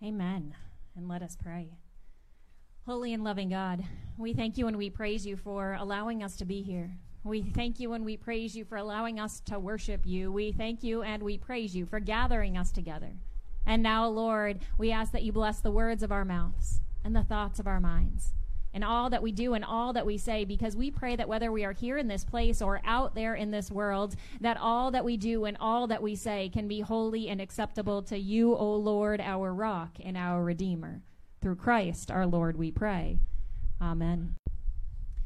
Amen. 0.03 0.55
And 0.95 1.07
let 1.07 1.21
us 1.21 1.35
pray. 1.41 1.77
Holy 2.85 3.13
and 3.13 3.23
loving 3.23 3.49
God, 3.49 3.83
we 4.17 4.33
thank 4.33 4.57
you 4.57 4.67
and 4.67 4.77
we 4.77 4.89
praise 4.89 5.25
you 5.25 5.35
for 5.35 5.73
allowing 5.79 6.23
us 6.23 6.35
to 6.37 6.45
be 6.45 6.61
here. 6.61 6.91
We 7.23 7.41
thank 7.41 7.79
you 7.79 7.93
and 7.93 8.05
we 8.05 8.17
praise 8.17 8.55
you 8.55 8.63
for 8.63 8.77
allowing 8.77 9.19
us 9.19 9.41
to 9.41 9.59
worship 9.59 10.05
you. 10.05 10.31
We 10.31 10.51
thank 10.51 10.83
you 10.83 11.03
and 11.03 11.21
we 11.21 11.37
praise 11.37 11.75
you 11.75 11.85
for 11.85 11.99
gathering 11.99 12.57
us 12.57 12.71
together. 12.71 13.11
And 13.65 13.83
now, 13.83 14.07
Lord, 14.07 14.59
we 14.77 14.91
ask 14.91 15.11
that 15.11 15.23
you 15.23 15.33
bless 15.33 15.59
the 15.59 15.71
words 15.71 16.01
of 16.01 16.11
our 16.11 16.25
mouths 16.25 16.79
and 17.03 17.15
the 17.15 17.23
thoughts 17.23 17.59
of 17.59 17.67
our 17.67 17.79
minds 17.79 18.33
and 18.73 18.83
all 18.83 19.09
that 19.09 19.23
we 19.23 19.31
do 19.31 19.53
and 19.53 19.65
all 19.65 19.93
that 19.93 20.05
we 20.05 20.17
say, 20.17 20.45
because 20.45 20.75
we 20.75 20.91
pray 20.91 21.15
that 21.15 21.27
whether 21.27 21.51
we 21.51 21.65
are 21.65 21.71
here 21.71 21.97
in 21.97 22.07
this 22.07 22.23
place 22.23 22.61
or 22.61 22.81
out 22.85 23.15
there 23.15 23.35
in 23.35 23.51
this 23.51 23.71
world, 23.71 24.15
that 24.41 24.57
all 24.57 24.91
that 24.91 25.05
we 25.05 25.17
do 25.17 25.45
and 25.45 25.57
all 25.59 25.87
that 25.87 26.01
we 26.01 26.15
say 26.15 26.49
can 26.49 26.67
be 26.67 26.81
holy 26.81 27.29
and 27.29 27.41
acceptable 27.41 28.01
to 28.03 28.17
you, 28.17 28.55
O 28.55 28.75
Lord, 28.75 29.21
our 29.21 29.53
rock 29.53 29.97
and 30.03 30.15
our 30.15 30.43
Redeemer. 30.43 31.01
Through 31.41 31.55
Christ 31.55 32.11
our 32.11 32.27
Lord, 32.27 32.57
we 32.57 32.71
pray. 32.71 33.19
Amen. 33.81 34.35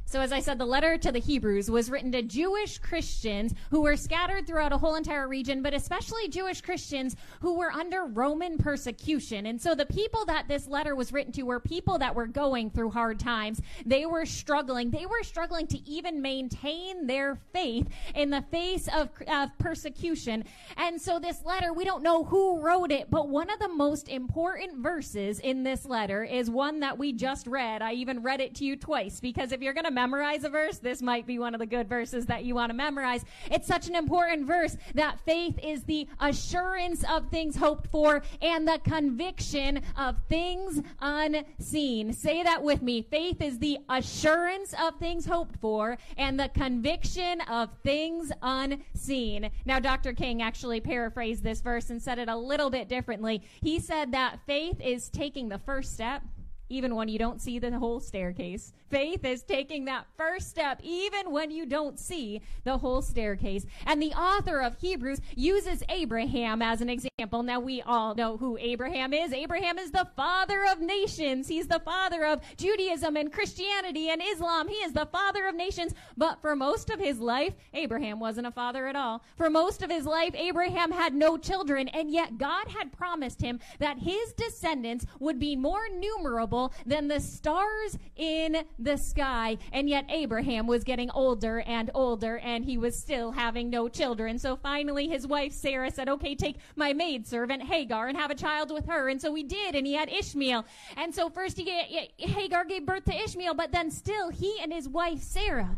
So, 0.05 0.21
as 0.21 0.31
I 0.31 0.41
said, 0.41 0.59
the 0.59 0.65
letter 0.65 0.97
to 0.97 1.11
the 1.11 1.19
Hebrews 1.19 1.71
was 1.71 1.89
written 1.89 2.11
to 2.11 2.21
Jewish 2.21 2.77
Christians 2.77 3.53
who 3.71 3.81
were 3.81 3.95
scattered 3.95 4.45
throughout 4.45 4.73
a 4.73 4.77
whole 4.77 4.95
entire 4.95 5.27
region, 5.27 5.63
but 5.63 5.73
especially 5.73 6.27
Jewish 6.27 6.61
Christians 6.61 7.15
who 7.39 7.55
were 7.57 7.71
under 7.71 8.05
Roman 8.05 8.57
persecution. 8.57 9.47
And 9.47 9.59
so, 9.59 9.73
the 9.73 9.87
people 9.87 10.25
that 10.25 10.47
this 10.47 10.67
letter 10.67 10.95
was 10.95 11.11
written 11.11 11.31
to 11.33 11.43
were 11.43 11.59
people 11.59 11.97
that 11.97 12.13
were 12.13 12.27
going 12.27 12.69
through 12.69 12.91
hard 12.91 13.19
times. 13.19 13.61
They 13.85 14.05
were 14.05 14.25
struggling. 14.25 14.91
They 14.91 15.05
were 15.05 15.23
struggling 15.23 15.65
to 15.67 15.89
even 15.89 16.21
maintain 16.21 17.07
their 17.07 17.35
faith 17.51 17.87
in 18.13 18.29
the 18.29 18.43
face 18.51 18.87
of, 18.93 19.09
of 19.27 19.57
persecution. 19.57 20.43
And 20.77 21.01
so, 21.01 21.17
this 21.17 21.43
letter, 21.43 21.73
we 21.73 21.85
don't 21.85 22.03
know 22.03 22.23
who 22.23 22.59
wrote 22.59 22.91
it, 22.91 23.09
but 23.09 23.29
one 23.29 23.49
of 23.49 23.57
the 23.57 23.69
most 23.69 24.09
important 24.09 24.77
verses 24.77 25.39
in 25.39 25.63
this 25.63 25.85
letter 25.85 26.23
is 26.23 26.51
one 26.51 26.81
that 26.81 26.99
we 26.99 27.13
just 27.13 27.47
read. 27.47 27.81
I 27.81 27.93
even 27.93 28.21
read 28.21 28.41
it 28.41 28.53
to 28.55 28.65
you 28.65 28.75
twice 28.75 29.19
because 29.19 29.51
if 29.51 29.61
you're 29.61 29.73
going 29.73 29.85
to 29.85 29.91
memorize 29.93 30.43
a 30.43 30.49
verse, 30.49 30.79
this 30.79 31.01
might 31.01 31.25
be 31.25 31.39
one 31.39 31.53
of 31.53 31.59
the 31.59 31.65
good 31.65 31.87
verses 31.87 32.25
that 32.27 32.43
you 32.43 32.55
want 32.55 32.69
to 32.69 32.73
memorize. 32.73 33.23
It's 33.51 33.67
such 33.67 33.87
an 33.87 33.95
important 33.95 34.47
verse 34.47 34.77
that 34.95 35.19
faith 35.21 35.59
is 35.63 35.83
the 35.83 36.07
assurance 36.19 37.03
of 37.09 37.29
things 37.29 37.55
hoped 37.55 37.87
for 37.87 38.21
and 38.41 38.67
the 38.67 38.79
conviction 38.83 39.81
of 39.97 40.17
things 40.29 40.81
unseen. 41.01 42.13
Say 42.13 42.43
that 42.43 42.63
with 42.63 42.81
me. 42.81 43.01
Faith 43.01 43.41
is 43.41 43.59
the 43.59 43.77
assurance 43.89 44.73
of 44.81 44.97
things 44.99 45.25
hoped 45.25 45.57
for 45.59 45.97
and 46.17 46.39
the 46.39 46.49
conviction 46.49 47.41
of 47.41 47.69
things 47.83 48.31
unseen. 48.41 49.49
Now, 49.65 49.79
Dr. 49.79 50.13
King 50.13 50.41
actually 50.41 50.81
paraphrased 50.81 51.43
this 51.43 51.61
verse 51.61 51.89
and 51.89 52.01
said 52.01 52.19
it 52.19 52.29
a 52.29 52.35
little 52.35 52.69
bit 52.69 52.87
differently. 52.87 53.43
He 53.61 53.79
said 53.79 54.11
that 54.11 54.39
faith 54.45 54.79
is 54.81 55.09
taking 55.09 55.49
the 55.49 55.59
first 55.59 55.93
step 55.93 56.23
even 56.69 56.95
when 56.95 57.07
you 57.07 57.19
don't 57.19 57.41
see 57.41 57.59
the 57.59 57.77
whole 57.77 57.99
staircase. 57.99 58.73
Faith 58.89 59.25
is 59.25 59.43
taking 59.43 59.85
that 59.85 60.05
first 60.17 60.49
step, 60.49 60.79
even 60.83 61.31
when 61.31 61.51
you 61.51 61.65
don't 61.65 61.99
see 61.99 62.41
the 62.63 62.77
whole 62.77 63.01
staircase. 63.01 63.65
And 63.85 64.01
the 64.01 64.13
author 64.13 64.61
of 64.61 64.77
Hebrews 64.79 65.19
uses 65.35 65.83
Abraham 65.89 66.61
as 66.61 66.81
an 66.81 66.89
example. 66.89 67.43
Now, 67.43 67.59
we 67.59 67.81
all 67.81 68.15
know 68.15 68.37
who 68.37 68.57
Abraham 68.59 69.13
is. 69.13 69.33
Abraham 69.33 69.77
is 69.77 69.91
the 69.91 70.07
father 70.15 70.63
of 70.71 70.79
nations. 70.79 71.47
He's 71.47 71.67
the 71.67 71.79
father 71.79 72.25
of 72.25 72.41
Judaism 72.57 73.17
and 73.17 73.31
Christianity 73.31 74.09
and 74.09 74.21
Islam. 74.23 74.67
He 74.67 74.75
is 74.75 74.93
the 74.93 75.07
father 75.07 75.47
of 75.47 75.55
nations. 75.55 75.93
But 76.17 76.41
for 76.41 76.55
most 76.55 76.89
of 76.89 76.99
his 76.99 77.19
life, 77.19 77.53
Abraham 77.73 78.19
wasn't 78.19 78.47
a 78.47 78.51
father 78.51 78.87
at 78.87 78.95
all. 78.95 79.23
For 79.37 79.49
most 79.49 79.81
of 79.81 79.89
his 79.89 80.05
life, 80.05 80.35
Abraham 80.35 80.91
had 80.91 81.13
no 81.13 81.37
children. 81.37 81.87
And 81.89 82.11
yet, 82.11 82.37
God 82.37 82.67
had 82.67 82.91
promised 82.91 83.41
him 83.41 83.59
that 83.79 83.99
his 83.99 84.33
descendants 84.33 85.05
would 85.19 85.39
be 85.39 85.55
more 85.55 85.89
numerable 85.97 86.62
than 86.85 87.07
the 87.07 87.19
stars 87.19 87.97
in 88.15 88.63
the 88.79 88.97
sky. 88.97 89.57
And 89.71 89.89
yet 89.89 90.05
Abraham 90.09 90.67
was 90.67 90.83
getting 90.83 91.09
older 91.11 91.61
and 91.61 91.89
older 91.93 92.37
and 92.39 92.65
he 92.65 92.77
was 92.77 92.99
still 92.99 93.31
having 93.31 93.69
no 93.69 93.87
children. 93.87 94.37
So 94.39 94.55
finally 94.55 95.07
his 95.07 95.25
wife 95.27 95.53
Sarah 95.53 95.91
said, 95.91 96.09
okay, 96.09 96.35
take 96.35 96.57
my 96.75 96.93
maidservant 96.93 97.63
Hagar 97.63 98.07
and 98.07 98.17
have 98.17 98.31
a 98.31 98.35
child 98.35 98.71
with 98.71 98.85
her. 98.87 99.09
And 99.09 99.21
so 99.21 99.33
he 99.33 99.43
did 99.43 99.75
and 99.75 99.85
he 99.87 99.93
had 99.93 100.11
Ishmael. 100.11 100.65
And 100.97 101.13
so 101.13 101.29
first 101.29 101.57
he, 101.57 102.09
Hagar 102.17 102.65
gave 102.65 102.85
birth 102.85 103.05
to 103.05 103.15
Ishmael, 103.15 103.53
but 103.53 103.71
then 103.71 103.89
still 103.91 104.29
he 104.29 104.57
and 104.61 104.71
his 104.71 104.87
wife 104.87 105.21
Sarah 105.21 105.77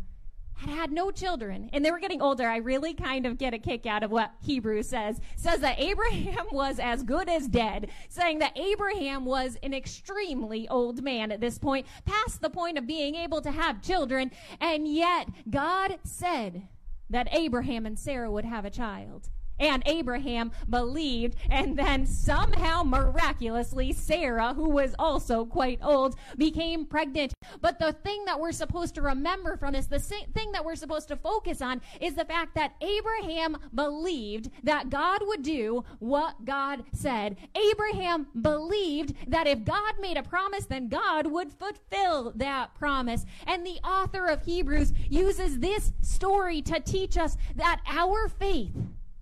had 0.56 0.86
had 0.86 0.92
no 0.92 1.10
children 1.10 1.68
and 1.72 1.84
they 1.84 1.90
were 1.90 1.98
getting 1.98 2.22
older. 2.22 2.46
I 2.48 2.58
really 2.58 2.94
kind 2.94 3.26
of 3.26 3.38
get 3.38 3.54
a 3.54 3.58
kick 3.58 3.86
out 3.86 4.04
of 4.04 4.10
what 4.10 4.30
Hebrew 4.40 4.82
says. 4.82 5.20
Says 5.36 5.60
that 5.60 5.80
Abraham 5.80 6.46
was 6.52 6.78
as 6.78 7.02
good 7.02 7.28
as 7.28 7.48
dead, 7.48 7.90
saying 8.08 8.38
that 8.38 8.56
Abraham 8.56 9.24
was 9.24 9.56
an 9.62 9.74
extremely 9.74 10.68
old 10.68 11.02
man 11.02 11.32
at 11.32 11.40
this 11.40 11.58
point, 11.58 11.86
past 12.04 12.40
the 12.40 12.50
point 12.50 12.78
of 12.78 12.86
being 12.86 13.16
able 13.16 13.40
to 13.40 13.50
have 13.50 13.82
children. 13.82 14.30
And 14.60 14.86
yet 14.86 15.28
God 15.50 15.98
said 16.04 16.68
that 17.10 17.28
Abraham 17.32 17.84
and 17.84 17.98
Sarah 17.98 18.30
would 18.30 18.44
have 18.44 18.64
a 18.64 18.70
child. 18.70 19.30
And 19.58 19.82
Abraham 19.86 20.52
believed, 20.68 21.36
and 21.50 21.78
then 21.78 22.06
somehow 22.06 22.82
miraculously 22.82 23.92
Sarah, 23.92 24.54
who 24.54 24.68
was 24.68 24.94
also 24.98 25.44
quite 25.44 25.78
old, 25.82 26.16
became 26.36 26.86
pregnant. 26.86 27.32
But 27.60 27.78
the 27.78 27.92
thing 27.92 28.24
that 28.26 28.40
we're 28.40 28.52
supposed 28.52 28.94
to 28.96 29.02
remember 29.02 29.56
from 29.56 29.72
this, 29.72 29.86
the 29.86 29.98
thing 29.98 30.52
that 30.52 30.64
we're 30.64 30.76
supposed 30.76 31.08
to 31.08 31.16
focus 31.16 31.62
on, 31.62 31.80
is 32.00 32.14
the 32.14 32.24
fact 32.24 32.54
that 32.54 32.74
Abraham 32.80 33.56
believed 33.74 34.50
that 34.62 34.90
God 34.90 35.20
would 35.22 35.42
do 35.42 35.84
what 35.98 36.44
God 36.44 36.84
said. 36.92 37.36
Abraham 37.54 38.26
believed 38.40 39.14
that 39.28 39.46
if 39.46 39.64
God 39.64 39.94
made 40.00 40.16
a 40.16 40.22
promise, 40.22 40.66
then 40.66 40.88
God 40.88 41.26
would 41.26 41.52
fulfill 41.52 42.32
that 42.36 42.74
promise. 42.74 43.24
And 43.46 43.64
the 43.64 43.78
author 43.84 44.26
of 44.26 44.42
Hebrews 44.42 44.92
uses 45.08 45.58
this 45.60 45.92
story 46.02 46.62
to 46.62 46.80
teach 46.80 47.16
us 47.16 47.36
that 47.56 47.80
our 47.86 48.28
faith 48.28 48.74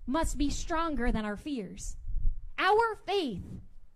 must 0.05 0.37
be 0.37 0.49
stronger 0.49 1.11
than 1.11 1.25
our 1.25 1.37
fears. 1.37 1.97
Our 2.57 2.95
faith 3.05 3.43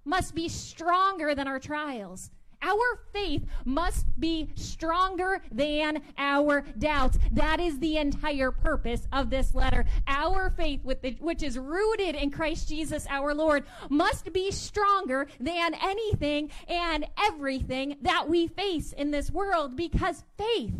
must 0.05 0.35
be 0.35 0.49
stronger 0.49 1.35
than 1.35 1.47
our 1.47 1.59
trials. 1.59 2.31
Our 2.61 2.99
faith 3.13 3.45
must 3.63 4.05
be 4.19 4.49
stronger 4.55 5.41
than 5.51 6.01
our 6.17 6.61
doubts. 6.77 7.17
That 7.31 7.59
is 7.59 7.79
the 7.79 7.97
entire 7.97 8.51
purpose 8.51 9.07
of 9.13 9.29
this 9.29 9.55
letter. 9.55 9.85
Our 10.07 10.49
faith, 10.49 10.81
the, 10.83 11.15
which 11.21 11.41
is 11.41 11.57
rooted 11.57 12.15
in 12.15 12.31
Christ 12.31 12.67
Jesus 12.67 13.07
our 13.09 13.33
Lord, 13.33 13.63
must 13.89 14.33
be 14.33 14.51
stronger 14.51 15.27
than 15.39 15.73
anything 15.75 16.51
and 16.67 17.05
everything 17.17 17.95
that 18.01 18.27
we 18.27 18.47
face 18.47 18.91
in 18.91 19.11
this 19.11 19.31
world 19.31 19.77
because 19.77 20.23
faith, 20.37 20.73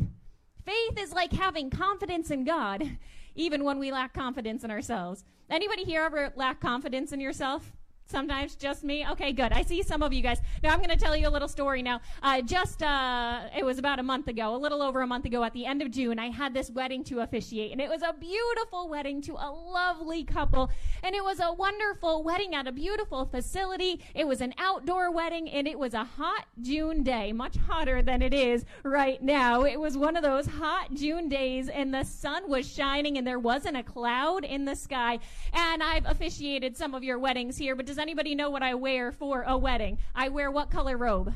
faith 0.70 1.00
is 1.00 1.14
like 1.14 1.34
having 1.34 1.70
confidence 1.70 2.30
in 2.30 2.44
God 2.44 2.98
even 3.36 3.64
when 3.64 3.80
we 3.80 3.92
lack 3.92 4.14
confidence 4.14 4.64
in 4.64 4.72
ourselves. 4.72 5.24
Anybody 5.50 5.84
here 5.84 6.04
ever 6.04 6.32
lack 6.36 6.60
confidence 6.60 7.12
in 7.12 7.20
yourself? 7.20 7.72
Sometimes 8.10 8.56
just 8.56 8.84
me. 8.84 9.06
Okay, 9.08 9.32
good. 9.32 9.54
I 9.54 9.62
see 9.62 9.84
some 9.84 10.02
of 10.02 10.12
you 10.12 10.24
guys. 10.24 10.42
Now 10.64 10.72
I'm 10.72 10.80
going 10.80 10.90
to 10.90 10.98
tell 10.98 11.16
you 11.16 11.28
a 11.28 11.30
little 11.30 11.48
story. 11.48 11.84
Now, 11.84 12.02
uh, 12.24 12.42
just 12.42 12.82
uh, 12.82 13.42
it 13.56 13.64
was 13.64 13.78
about 13.78 14.00
a 14.00 14.04
month 14.04 14.28
ago, 14.28 14.56
a 14.56 14.58
little 14.58 14.82
over 14.82 15.02
a 15.02 15.08
month 15.08 15.26
ago, 15.26 15.44
at 15.44 15.54
the 15.54 15.68
end 15.68 15.84
of 15.84 15.92
June, 15.92 16.18
I 16.18 16.32
had 16.32 16.56
this 16.56 16.72
wedding 16.72 17.04
to 17.04 17.20
officiate, 17.20 17.72
and 17.72 17.80
it 17.80 17.88
was 17.88 18.02
a 18.02 18.14
beautiful 18.20 18.90
wedding 18.90 19.22
to 19.22 19.34
a 19.34 19.52
lovely 19.52 20.24
couple, 20.24 20.72
and 21.04 21.14
it 21.14 21.24
was 21.24 21.40
a 21.40 21.54
wonderful 21.54 22.24
wedding 22.24 22.56
at 22.56 22.66
a 22.66 22.72
beautiful 22.72 23.26
facility. 23.26 24.02
It 24.16 24.26
was 24.26 24.42
an 24.42 24.56
outdoor 24.58 25.12
wedding, 25.12 25.48
and 25.48 25.68
it 25.68 25.78
was 25.78 25.94
a 25.94 26.04
hot 26.04 26.48
June 26.60 27.04
day, 27.04 27.32
much 27.32 27.58
hotter 27.58 28.02
than 28.02 28.24
it 28.24 28.34
is 28.34 28.66
right 28.82 29.22
now. 29.22 29.66
It 29.66 29.80
was 29.80 29.96
one 29.96 30.16
of 30.16 30.24
those 30.24 30.48
hot 30.48 30.96
June 30.96 31.30
days, 31.30 31.70
and 31.70 31.94
the 31.94 32.04
sun 32.04 32.50
was 32.50 32.68
shining, 32.68 33.20
and 33.20 33.28
there 33.28 33.38
wasn't 33.38 33.78
a 33.78 33.84
cloud 33.84 34.44
in 34.44 34.66
the 34.66 34.76
sky. 34.76 35.20
And 35.54 35.84
I've 35.84 36.08
officiated 36.08 36.76
some 36.76 36.96
of 36.96 37.04
your 37.04 37.20
weddings 37.20 37.56
here, 37.56 37.76
but 37.76 37.86
does 37.86 37.99
anybody 38.00 38.36
know 38.36 38.50
what 38.50 38.64
I 38.64 38.74
wear 38.76 39.12
for 39.12 39.44
a 39.44 39.58
wedding? 39.58 40.00
I 40.16 40.30
wear 40.30 40.50
what 40.50 40.72
color 40.72 40.98
robe? 40.98 41.34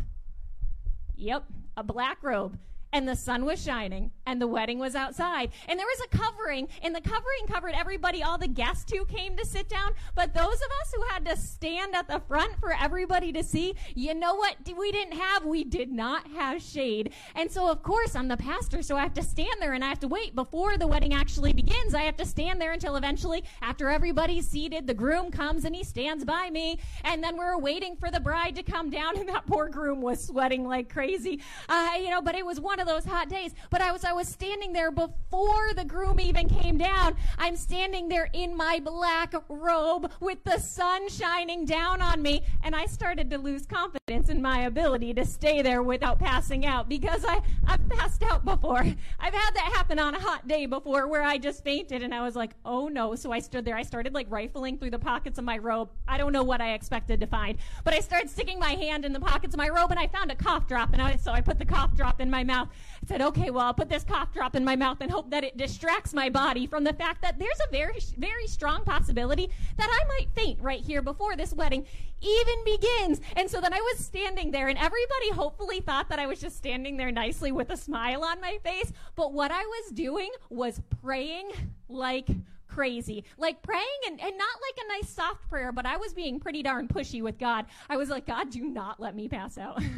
Yep, 1.16 1.46
a 1.78 1.84
black 1.84 2.24
robe 2.24 2.58
and 2.94 3.08
the 3.08 3.16
sun 3.16 3.44
was 3.44 3.62
shining 3.62 4.12
and 4.26 4.40
the 4.40 4.48
wedding 4.48 4.80
was 4.80 4.96
outside. 4.96 5.52
And 5.68 5.80
there 5.80 5.88
was 5.88 6.02
a 6.06 6.18
covering 6.18 6.68
and 6.82 6.96
the 6.96 7.02
covering 7.02 7.48
covered 7.48 7.74
everybody. 7.74 8.24
All 8.24 8.38
the 8.38 8.48
guests 8.48 8.92
who 8.92 9.04
came 9.06 9.36
to 9.36 9.46
sit 9.46 9.68
down. 9.68 9.92
But 10.16 10.34
those 10.34 10.56
of 10.56 10.70
us 10.82 10.94
who 10.96 11.02
had 11.10 11.26
to 11.26 11.36
stand 11.36 11.96
at 11.96 12.08
the 12.08 12.22
front 12.28 12.60
for 12.60 12.74
everybody 12.74 13.34
to 13.34 13.44
see 13.44 13.74
you 13.96 14.14
know 14.14 14.36
what? 14.36 14.58
We 14.78 14.92
didn't 14.92 15.18
have 15.18 15.44
we 15.44 15.64
did 15.64 15.92
not 15.92 16.28
have 16.32 16.62
shade. 16.62 17.14
And 17.36 17.52
so 17.52 17.68
of 17.68 17.82
course 17.82 18.16
i'm 18.16 18.28
the 18.28 18.38
pastor 18.38 18.84
so 18.84 18.96
i 18.96 19.02
have 19.02 19.14
to 19.16 19.24
stand 19.24 19.56
there 19.60 19.74
and 19.74 19.84
i 19.84 19.90
have 19.90 20.00
to 20.02 20.08
wait. 20.08 20.36
Before 20.36 20.78
the 20.78 20.88
wedding 20.88 21.14
actually 21.14 21.52
begins 21.54 21.96
i 21.96 22.04
have 22.04 22.18
to 22.18 22.26
stand 22.26 22.62
there 22.62 22.74
until 22.74 22.96
eventually 22.96 23.44
after 23.62 23.90
everybody's 23.90 24.48
seated 24.48 24.86
the 24.86 24.94
groom 24.94 25.32
comes 25.32 25.66
and 25.66 25.76
he 25.76 25.84
stands 25.84 26.24
by 26.24 26.52
me. 26.52 26.80
And 27.04 27.24
then 27.24 27.38
we're 27.38 27.58
waiting 27.58 27.96
for 27.96 28.12
the 28.12 28.20
bride 28.20 28.56
to 28.56 28.64
come 28.64 28.92
down 28.92 29.18
and 29.18 29.28
that 29.30 29.48
poor 29.48 29.68
groom 29.68 30.02
was 30.02 30.24
sweating 30.24 30.68
like 30.68 30.94
crazy. 30.94 31.42
Uh, 31.68 31.92
you 31.98 32.12
know 32.12 32.22
but 32.22 32.36
it 32.36 32.46
was 32.46 32.60
one 32.60 32.80
of 32.84 32.88
those 32.88 33.06
hot 33.06 33.30
days. 33.30 33.54
But 33.70 33.82
I 33.82 33.92
was 33.92 34.04
I 34.04 34.14
was 34.14 34.28
standing 34.28 34.74
there 34.74 34.92
before 34.92 35.74
the 35.76 35.86
groom 35.86 36.20
even 36.20 36.48
came 36.48 36.78
down. 36.78 37.16
I'm 37.38 37.56
standing 37.56 38.10
there 38.10 38.30
in 38.34 38.56
my 38.56 38.80
black 38.84 39.34
robe 39.50 40.12
with 40.20 40.44
the 40.44 40.60
sun 40.60 41.10
shining 41.10 41.66
down 41.66 42.02
on 42.02 42.22
me, 42.22 42.44
and 42.64 42.76
I 42.76 42.86
started 42.86 43.30
to 43.32 43.38
lose 43.38 43.66
confidence 43.66 44.30
in 44.30 44.42
my 44.42 44.66
ability 44.66 45.14
to 45.16 45.26
stay 45.26 45.62
there 45.62 45.82
without 45.82 46.20
passing 46.20 46.66
out 46.66 46.90
because 46.90 47.26
I 47.26 47.42
I've 47.66 47.88
passed 47.90 48.24
out 48.24 48.44
before. 48.46 48.82
I've 49.20 49.34
had 49.34 49.56
that 49.56 49.72
happen 49.74 49.98
on 49.98 50.14
a 50.14 50.20
hot 50.20 50.48
day 50.48 50.66
before 50.66 51.08
where 51.08 51.24
I 51.24 51.38
just 51.38 51.64
fainted 51.64 52.04
and 52.04 52.14
I 52.14 52.22
was 52.22 52.36
like, 52.36 52.52
"Oh 52.66 52.90
no." 52.90 53.16
So 53.16 53.32
I 53.32 53.40
stood 53.40 53.64
there. 53.66 53.78
I 53.78 53.84
started 53.84 54.14
like 54.14 54.28
rifling 54.30 54.78
through 54.78 54.92
the 54.92 55.00
pockets 55.00 55.40
of 55.40 55.46
my 55.46 55.58
robe. 55.58 55.90
I 56.08 56.18
don't 56.18 56.34
know 56.34 56.44
what 56.44 56.60
I 56.60 56.74
expected 56.74 57.22
to 57.22 57.28
find, 57.28 57.58
but 57.86 57.94
I 57.94 58.00
started 58.00 58.30
sticking 58.30 58.60
my 58.60 58.72
hand 58.72 59.06
in 59.06 59.14
the 59.14 59.20
pockets 59.22 59.54
of 59.54 59.58
my 59.58 59.70
robe 59.70 59.92
and 59.92 60.00
I 60.00 60.08
found 60.08 60.32
a 60.32 60.36
cough 60.36 60.68
drop 60.68 60.92
and 60.92 61.02
I, 61.02 61.16
so 61.16 61.32
I 61.32 61.40
put 61.40 61.60
the 61.60 61.66
cough 61.66 61.96
drop 61.96 62.20
in 62.20 62.30
my 62.30 62.44
mouth 62.44 62.70
I 63.04 63.06
said, 63.08 63.22
okay, 63.22 63.50
well, 63.50 63.66
I'll 63.66 63.74
put 63.74 63.90
this 63.90 64.04
cough 64.04 64.34
drop 64.34 64.56
in 64.56 64.64
my 64.64 64.76
mouth 64.76 64.98
and 65.02 65.12
hope 65.12 65.30
that 65.32 65.44
it 65.44 65.58
distracts 65.58 66.14
my 66.14 66.30
body 66.30 66.68
from 66.68 66.84
the 66.84 66.94
fact 66.94 67.22
that 67.22 67.40
there's 67.40 67.60
a 67.68 67.72
very, 67.72 68.00
very 68.18 68.48
strong 68.48 68.84
possibility 68.84 69.50
that 69.78 69.90
I 69.90 70.08
might 70.08 70.30
faint 70.36 70.60
right 70.62 70.82
here 70.82 71.02
before 71.02 71.36
this 71.36 71.54
wedding 71.54 71.86
even 72.22 72.64
begins. 72.66 73.22
And 73.36 73.50
so 73.50 73.60
then 73.60 73.74
I 73.74 73.80
was 73.80 74.00
standing 74.00 74.52
there, 74.52 74.70
and 74.70 74.78
everybody 74.78 75.32
hopefully 75.32 75.82
thought 75.82 76.10
that 76.10 76.20
I 76.20 76.28
was 76.28 76.40
just 76.40 76.58
standing 76.58 76.98
there 76.98 77.12
nicely 77.12 77.52
with 77.52 77.70
a 77.70 77.78
smile 77.78 78.24
on 78.24 78.40
my 78.40 78.58
face. 78.64 78.92
But 79.16 79.34
what 79.34 79.52
I 79.52 79.64
was 79.64 79.92
doing 79.92 80.32
was 80.50 80.82
praying 81.02 81.52
like 81.90 82.28
crazy. 82.74 83.24
Like 83.38 83.62
praying 83.62 83.84
and, 84.08 84.20
and 84.20 84.38
not 84.38 84.58
like 84.62 84.86
a 84.86 84.88
nice 84.88 85.10
soft 85.10 85.48
prayer, 85.50 85.72
but 85.72 85.86
I 85.86 85.98
was 85.98 86.14
being 86.14 86.40
pretty 86.40 86.64
darn 86.64 86.88
pushy 86.88 87.22
with 87.22 87.38
God. 87.38 87.66
I 87.90 87.98
was 87.98 88.10
like, 88.10 88.26
God, 88.26 88.50
do 88.50 88.64
not 88.64 89.00
let 89.00 89.16
me 89.16 89.28
pass 89.28 89.58
out. 89.58 89.82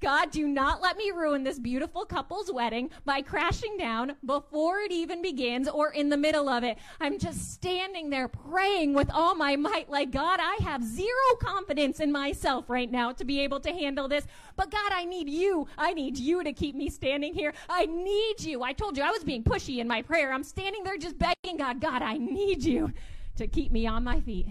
God, 0.00 0.30
do 0.30 0.48
not 0.48 0.80
let 0.80 0.96
me 0.96 1.10
ruin 1.10 1.44
this 1.44 1.58
beautiful 1.58 2.06
couple's 2.06 2.50
wedding 2.50 2.90
by 3.04 3.20
crashing 3.20 3.76
down 3.76 4.16
before 4.24 4.78
it 4.78 4.92
even 4.92 5.20
begins 5.20 5.68
or 5.68 5.92
in 5.92 6.08
the 6.08 6.16
middle 6.16 6.48
of 6.48 6.64
it. 6.64 6.78
I'm 7.00 7.18
just 7.18 7.52
standing 7.52 8.08
there 8.08 8.26
praying 8.26 8.94
with 8.94 9.10
all 9.10 9.34
my 9.34 9.56
might, 9.56 9.90
like, 9.90 10.10
God, 10.10 10.40
I 10.40 10.58
have 10.62 10.82
zero 10.82 11.36
confidence 11.38 12.00
in 12.00 12.10
myself 12.10 12.70
right 12.70 12.90
now 12.90 13.12
to 13.12 13.24
be 13.24 13.40
able 13.40 13.60
to 13.60 13.72
handle 13.72 14.08
this. 14.08 14.26
But 14.56 14.70
God, 14.70 14.90
I 14.92 15.04
need 15.04 15.28
you. 15.28 15.68
I 15.76 15.92
need 15.92 16.18
you 16.18 16.42
to 16.44 16.52
keep 16.54 16.74
me 16.74 16.88
standing 16.88 17.34
here. 17.34 17.52
I 17.68 17.84
need 17.84 18.40
you. 18.40 18.62
I 18.62 18.72
told 18.72 18.96
you 18.96 19.02
I 19.02 19.10
was 19.10 19.24
being 19.24 19.44
pushy 19.44 19.78
in 19.78 19.88
my 19.88 20.00
prayer. 20.00 20.32
I'm 20.32 20.44
standing 20.44 20.82
there 20.82 20.96
just 20.96 21.18
begging 21.18 21.58
God, 21.58 21.78
God, 21.78 22.00
I 22.00 22.16
need 22.16 22.64
you 22.64 22.92
to 23.36 23.46
keep 23.46 23.70
me 23.70 23.86
on 23.86 24.04
my 24.04 24.20
feet. 24.20 24.46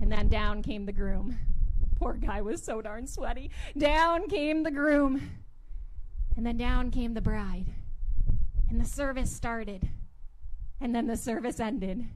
And 0.00 0.10
then 0.10 0.28
down 0.28 0.62
came 0.62 0.84
the 0.84 0.92
groom. 0.92 1.38
Poor 2.02 2.14
guy 2.14 2.42
was 2.42 2.60
so 2.60 2.82
darn 2.82 3.06
sweaty. 3.06 3.52
Down 3.78 4.26
came 4.28 4.64
the 4.64 4.72
groom. 4.72 5.30
And 6.36 6.44
then 6.44 6.56
down 6.56 6.90
came 6.90 7.14
the 7.14 7.20
bride. 7.20 7.66
And 8.68 8.80
the 8.80 8.84
service 8.84 9.30
started. 9.30 9.88
And 10.80 10.92
then 10.92 11.06
the 11.06 11.16
service 11.16 11.60
ended 11.60 12.08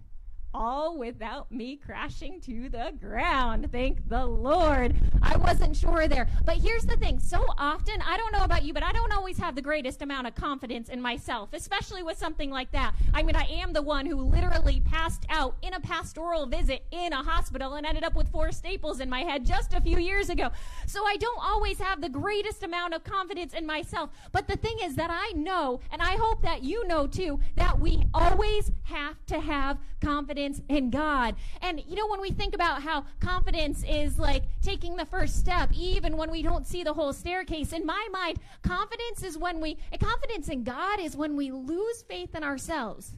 all 0.56 0.96
without 0.96 1.52
me 1.52 1.76
crashing 1.76 2.40
to 2.40 2.70
the 2.70 2.90
ground. 2.98 3.68
Thank 3.70 4.08
the 4.08 4.24
Lord. 4.24 4.96
I 5.22 5.36
wasn't 5.36 5.76
sure 5.76 6.08
there. 6.08 6.28
But 6.46 6.56
here's 6.56 6.86
the 6.86 6.96
thing 6.96 7.20
so 7.20 7.44
often, 7.58 8.00
I 8.00 8.16
don't 8.16 8.32
know 8.32 8.42
about 8.42 8.64
you, 8.64 8.72
but 8.72 8.82
I 8.82 8.90
don't 8.92 9.12
always 9.12 9.36
have 9.36 9.54
the 9.54 9.60
greatest 9.60 10.00
amount 10.00 10.26
of 10.26 10.34
confidence 10.34 10.88
in 10.88 11.02
myself, 11.02 11.50
especially 11.52 12.02
with 12.02 12.16
something 12.16 12.50
like 12.50 12.72
that. 12.72 12.94
I 13.12 13.22
mean, 13.22 13.36
I 13.36 13.44
am 13.44 13.74
the 13.74 13.82
one 13.82 14.06
who 14.06 14.16
literally 14.16 14.80
passed 14.80 15.26
out 15.28 15.56
in 15.60 15.74
a 15.74 15.80
pastoral 15.80 16.46
visit 16.46 16.86
in 16.90 17.12
a 17.12 17.22
hospital 17.22 17.74
and 17.74 17.84
ended 17.84 18.04
up 18.04 18.14
with 18.14 18.30
four 18.30 18.50
staples 18.50 19.00
in 19.00 19.10
my 19.10 19.20
head 19.20 19.44
just 19.44 19.74
a 19.74 19.80
few 19.82 19.98
years 19.98 20.30
ago. 20.30 20.48
So 20.86 21.04
I 21.04 21.16
don't 21.16 21.42
always 21.42 21.78
have 21.80 22.00
the 22.00 22.08
greatest 22.08 22.62
amount 22.62 22.94
of 22.94 23.04
confidence 23.04 23.52
in 23.52 23.66
myself. 23.66 24.08
But 24.32 24.48
the 24.48 24.56
thing 24.56 24.78
is 24.82 24.96
that 24.96 25.10
I 25.12 25.32
know, 25.36 25.80
and 25.92 26.00
I 26.00 26.16
hope 26.16 26.40
that 26.42 26.62
you 26.62 26.88
know 26.88 27.06
too, 27.06 27.40
that 27.56 27.78
we 27.78 28.04
always 28.14 28.72
have 28.84 29.16
to 29.26 29.38
have 29.38 29.78
confidence 30.00 30.45
in 30.68 30.90
God. 30.90 31.37
And 31.62 31.82
you 31.87 31.96
know, 31.96 32.06
when 32.09 32.20
we 32.20 32.30
think 32.30 32.54
about 32.54 32.82
how 32.82 33.04
confidence 33.20 33.85
is 33.88 34.18
like 34.18 34.44
taking 34.62 34.96
the 34.96 35.06
first 35.06 35.38
step, 35.38 35.70
even 35.72 36.16
when 36.16 36.30
we 36.30 36.42
don't 36.42 36.66
see 36.66 36.82
the 36.82 36.94
whole 36.94 37.12
staircase, 37.12 37.72
in 37.72 37.87
my 37.87 38.09
mind, 38.12 38.38
confidence 38.62 39.22
is 39.22 39.38
when 39.38 39.61
we, 39.61 39.78
confidence 40.00 40.48
in 40.48 40.64
God 40.64 41.00
is 41.00 41.16
when 41.16 41.37
we 41.37 41.50
lose 41.50 42.02
faith 42.02 42.35
in 42.35 42.44
ourselves, 42.44 43.14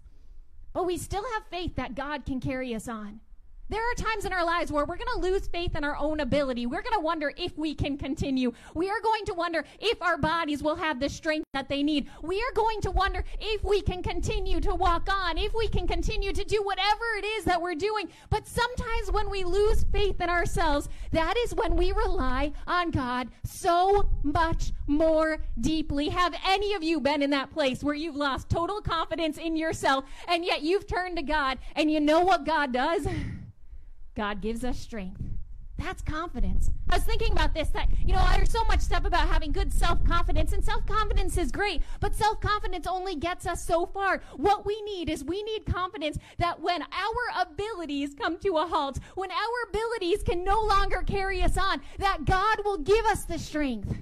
but 0.72 0.86
we 0.86 0.96
still 0.96 1.24
have 1.34 1.44
faith 1.50 1.76
that 1.76 1.94
God 1.94 2.24
can 2.24 2.40
carry 2.40 2.74
us 2.74 2.88
on. 2.88 3.20
There 3.70 3.82
are 3.82 3.94
times 3.96 4.24
in 4.24 4.32
our 4.32 4.44
lives 4.46 4.72
where 4.72 4.86
we're 4.86 4.96
going 4.96 5.12
to 5.14 5.20
lose 5.20 5.46
faith 5.46 5.76
in 5.76 5.84
our 5.84 5.96
own 5.98 6.20
ability. 6.20 6.64
We're 6.64 6.80
going 6.80 6.94
to 6.94 7.04
wonder 7.04 7.34
if 7.36 7.56
we 7.58 7.74
can 7.74 7.98
continue. 7.98 8.52
We 8.74 8.88
are 8.88 9.00
going 9.02 9.26
to 9.26 9.34
wonder 9.34 9.62
if 9.78 10.00
our 10.00 10.16
bodies 10.16 10.62
will 10.62 10.76
have 10.76 11.00
the 11.00 11.10
strength 11.10 11.44
that 11.52 11.68
they 11.68 11.82
need. 11.82 12.08
We 12.22 12.38
are 12.38 12.54
going 12.54 12.80
to 12.82 12.90
wonder 12.90 13.24
if 13.38 13.62
we 13.62 13.82
can 13.82 14.02
continue 14.02 14.58
to 14.60 14.74
walk 14.74 15.12
on, 15.12 15.36
if 15.36 15.52
we 15.52 15.68
can 15.68 15.86
continue 15.86 16.32
to 16.32 16.44
do 16.44 16.62
whatever 16.62 17.04
it 17.18 17.26
is 17.26 17.44
that 17.44 17.60
we're 17.60 17.74
doing. 17.74 18.08
But 18.30 18.46
sometimes 18.46 19.10
when 19.10 19.28
we 19.28 19.44
lose 19.44 19.84
faith 19.92 20.18
in 20.18 20.30
ourselves, 20.30 20.88
that 21.10 21.36
is 21.36 21.54
when 21.54 21.76
we 21.76 21.92
rely 21.92 22.52
on 22.66 22.90
God 22.90 23.28
so 23.44 24.08
much 24.22 24.72
more 24.86 25.42
deeply. 25.60 26.08
Have 26.08 26.34
any 26.46 26.72
of 26.72 26.82
you 26.82 27.00
been 27.00 27.20
in 27.20 27.30
that 27.30 27.50
place 27.50 27.84
where 27.84 27.94
you've 27.94 28.16
lost 28.16 28.48
total 28.48 28.80
confidence 28.80 29.36
in 29.36 29.56
yourself 29.56 30.06
and 30.26 30.42
yet 30.42 30.62
you've 30.62 30.86
turned 30.86 31.16
to 31.16 31.22
God 31.22 31.58
and 31.76 31.90
you 31.90 32.00
know 32.00 32.20
what 32.20 32.46
God 32.46 32.72
does? 32.72 33.06
God 34.18 34.40
gives 34.40 34.64
us 34.64 34.76
strength. 34.76 35.22
That's 35.76 36.02
confidence. 36.02 36.72
I 36.90 36.96
was 36.96 37.04
thinking 37.04 37.30
about 37.30 37.54
this 37.54 37.68
that, 37.68 37.88
you 38.04 38.12
know, 38.12 38.28
there's 38.34 38.50
so 38.50 38.64
much 38.64 38.80
stuff 38.80 39.04
about 39.04 39.28
having 39.28 39.52
good 39.52 39.72
self 39.72 40.02
confidence, 40.04 40.52
and 40.52 40.64
self 40.64 40.84
confidence 40.86 41.38
is 41.38 41.52
great, 41.52 41.82
but 42.00 42.16
self 42.16 42.40
confidence 42.40 42.88
only 42.88 43.14
gets 43.14 43.46
us 43.46 43.64
so 43.64 43.86
far. 43.86 44.20
What 44.34 44.66
we 44.66 44.82
need 44.82 45.08
is 45.08 45.22
we 45.22 45.44
need 45.44 45.66
confidence 45.66 46.18
that 46.38 46.60
when 46.60 46.82
our 46.82 47.42
abilities 47.42 48.12
come 48.12 48.38
to 48.38 48.56
a 48.56 48.66
halt, 48.66 48.98
when 49.14 49.30
our 49.30 49.68
abilities 49.68 50.24
can 50.24 50.42
no 50.42 50.60
longer 50.62 51.04
carry 51.06 51.40
us 51.40 51.56
on, 51.56 51.80
that 51.98 52.24
God 52.24 52.58
will 52.64 52.78
give 52.78 53.04
us 53.06 53.24
the 53.24 53.38
strength, 53.38 53.94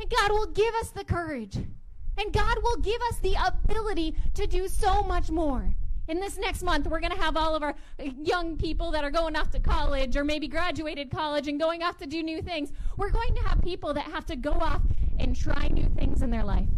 and 0.00 0.10
God 0.18 0.30
will 0.30 0.46
give 0.46 0.74
us 0.76 0.92
the 0.92 1.04
courage, 1.04 1.56
and 1.56 2.32
God 2.32 2.56
will 2.62 2.78
give 2.78 3.02
us 3.10 3.18
the 3.18 3.36
ability 3.46 4.16
to 4.32 4.46
do 4.46 4.66
so 4.66 5.02
much 5.02 5.30
more. 5.30 5.74
In 6.08 6.20
this 6.20 6.38
next 6.38 6.62
month, 6.62 6.86
we're 6.86 7.00
going 7.00 7.12
to 7.12 7.20
have 7.20 7.36
all 7.36 7.56
of 7.56 7.64
our 7.64 7.74
young 7.98 8.56
people 8.56 8.92
that 8.92 9.02
are 9.02 9.10
going 9.10 9.34
off 9.34 9.50
to 9.50 9.58
college 9.58 10.16
or 10.16 10.22
maybe 10.22 10.46
graduated 10.46 11.10
college 11.10 11.48
and 11.48 11.58
going 11.58 11.82
off 11.82 11.96
to 11.98 12.06
do 12.06 12.22
new 12.22 12.40
things. 12.40 12.72
We're 12.96 13.10
going 13.10 13.34
to 13.34 13.42
have 13.42 13.60
people 13.60 13.92
that 13.94 14.04
have 14.04 14.24
to 14.26 14.36
go 14.36 14.52
off 14.52 14.82
and 15.18 15.34
try 15.34 15.66
new 15.68 15.88
things 15.98 16.22
in 16.22 16.30
their 16.30 16.44
life. 16.44 16.68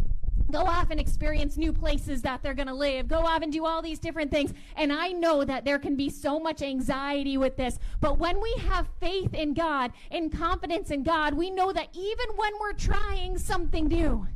Go 0.51 0.61
off 0.61 0.89
and 0.89 0.99
experience 0.99 1.57
new 1.57 1.71
places 1.71 2.23
that 2.23 2.41
they're 2.41 2.55
going 2.55 2.69
to 2.69 2.73
live. 2.73 3.07
Go 3.07 3.19
off 3.19 3.43
and 3.43 3.53
do 3.53 3.67
all 3.67 3.83
these 3.83 3.99
different 3.99 4.31
things. 4.31 4.51
And 4.75 4.91
I 4.91 5.09
know 5.09 5.43
that 5.43 5.63
there 5.63 5.77
can 5.77 5.95
be 5.95 6.09
so 6.09 6.39
much 6.39 6.63
anxiety 6.63 7.37
with 7.37 7.55
this. 7.55 7.77
But 8.01 8.17
when 8.17 8.41
we 8.41 8.51
have 8.67 8.87
faith 8.99 9.35
in 9.35 9.53
God 9.53 9.91
and 10.09 10.35
confidence 10.35 10.89
in 10.89 11.03
God, 11.03 11.35
we 11.35 11.51
know 11.51 11.71
that 11.71 11.89
even 11.93 12.29
when 12.35 12.53
we're 12.59 12.73
trying 12.73 13.37
something 13.37 13.89
new, 13.89 14.27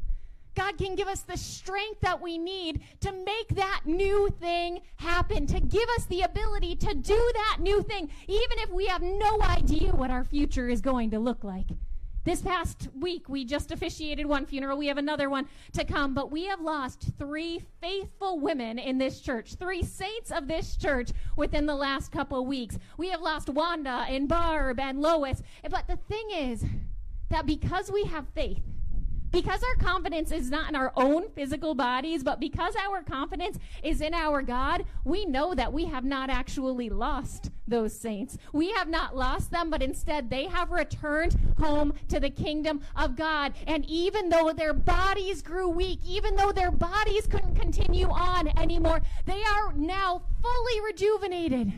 God 0.56 0.78
can 0.78 0.96
give 0.96 1.08
us 1.08 1.22
the 1.22 1.38
strength 1.38 2.02
that 2.02 2.22
we 2.22 2.38
need 2.38 2.82
to 3.02 3.12
make 3.12 3.56
that 3.56 3.82
new 3.86 4.30
thing 4.40 4.82
happen, 4.98 5.48
to 5.48 5.60
give 5.60 5.90
us 5.98 6.06
the 6.06 6.22
ability 6.22 6.76
to 6.78 6.94
do 6.94 7.32
that 7.36 7.58
new 7.60 7.82
thing, 7.82 8.10
even 8.28 8.60
if 8.60 8.70
we 8.70 8.86
have 8.86 9.02
no 9.02 9.42
idea 9.42 9.92
what 9.92 10.12
our 10.12 10.24
future 10.24 10.70
is 10.70 10.82
going 10.82 11.10
to 11.12 11.20
look 11.20 11.44
like. 11.44 11.68
This 12.26 12.42
past 12.42 12.88
week, 12.98 13.28
we 13.28 13.44
just 13.44 13.72
officiated 13.72 14.26
one 14.26 14.46
funeral. 14.46 14.78
We 14.78 14.88
have 14.88 14.98
another 14.98 15.30
one 15.30 15.46
to 15.74 15.84
come, 15.84 16.14
but 16.14 16.32
we 16.32 16.46
have 16.46 16.62
lost 16.62 17.10
three 17.18 17.62
faithful 17.82 18.40
women 18.40 18.80
in 18.80 18.98
this 18.98 19.20
church, 19.20 19.56
three 19.56 19.84
saints 19.84 20.32
of 20.32 20.48
this 20.48 20.78
church 20.78 21.12
within 21.36 21.66
the 21.66 21.76
last 21.76 22.14
couple 22.14 22.40
of 22.40 22.48
weeks. 22.48 22.80
We 22.98 23.10
have 23.10 23.20
lost 23.20 23.50
Wanda 23.50 24.06
and 24.08 24.30
Barb 24.30 24.80
and 24.80 25.02
Lois. 25.02 25.44
But 25.70 25.88
the 25.88 25.98
thing 25.98 26.30
is 26.32 26.64
that 27.30 27.46
because 27.46 27.92
we 27.92 28.06
have 28.06 28.26
faith, 28.30 28.64
because 29.34 29.62
our 29.64 29.84
confidence 29.84 30.32
is 30.32 30.52
not 30.52 30.70
in 30.70 30.76
our 30.76 30.94
own 30.96 31.28
physical 31.32 31.74
bodies, 31.74 32.24
but 32.24 32.40
because 32.40 32.76
our 32.76 33.02
confidence 33.02 33.58
is 33.82 34.00
in 34.00 34.14
our 34.14 34.44
God, 34.44 34.86
we 35.04 35.26
know 35.26 35.56
that 35.56 35.74
we 35.74 35.86
have 35.86 36.06
not 36.06 36.30
actually 36.30 36.90
lost 36.90 37.50
those 37.68 38.00
saints. 38.00 38.38
We 38.54 38.72
have 38.74 38.88
not 38.88 39.18
lost 39.18 39.50
them, 39.50 39.72
but 39.72 39.82
instead 39.82 40.30
they 40.30 40.46
have 40.46 40.70
returned 40.70 41.36
home 41.58 41.94
to 42.10 42.20
the 42.20 42.30
kingdom 42.30 42.82
of 42.96 43.16
God. 43.16 43.54
And 43.66 43.84
even 43.90 44.30
though 44.30 44.54
their 44.54 44.74
bodies 44.74 45.42
grew 45.42 45.68
weak, 45.68 46.00
even 46.06 46.36
though 46.36 46.52
their 46.52 46.72
bodies 46.72 47.26
couldn't 47.26 47.56
continue 47.56 48.10
on 48.10 48.48
anymore, 48.60 49.02
they 49.26 49.42
are 49.44 49.74
now 49.74 50.22
fully 50.44 50.82
rejuvenated 50.86 51.74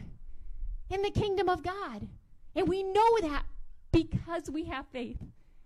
in 0.89 1.01
the 1.01 1.09
kingdom 1.09 1.47
of 1.47 1.63
God. 1.63 2.05
And 2.53 2.67
we 2.67 2.83
know 2.83 3.19
that 3.21 3.45
because 3.93 4.51
we 4.51 4.65
have 4.65 4.85
faith. 4.91 5.21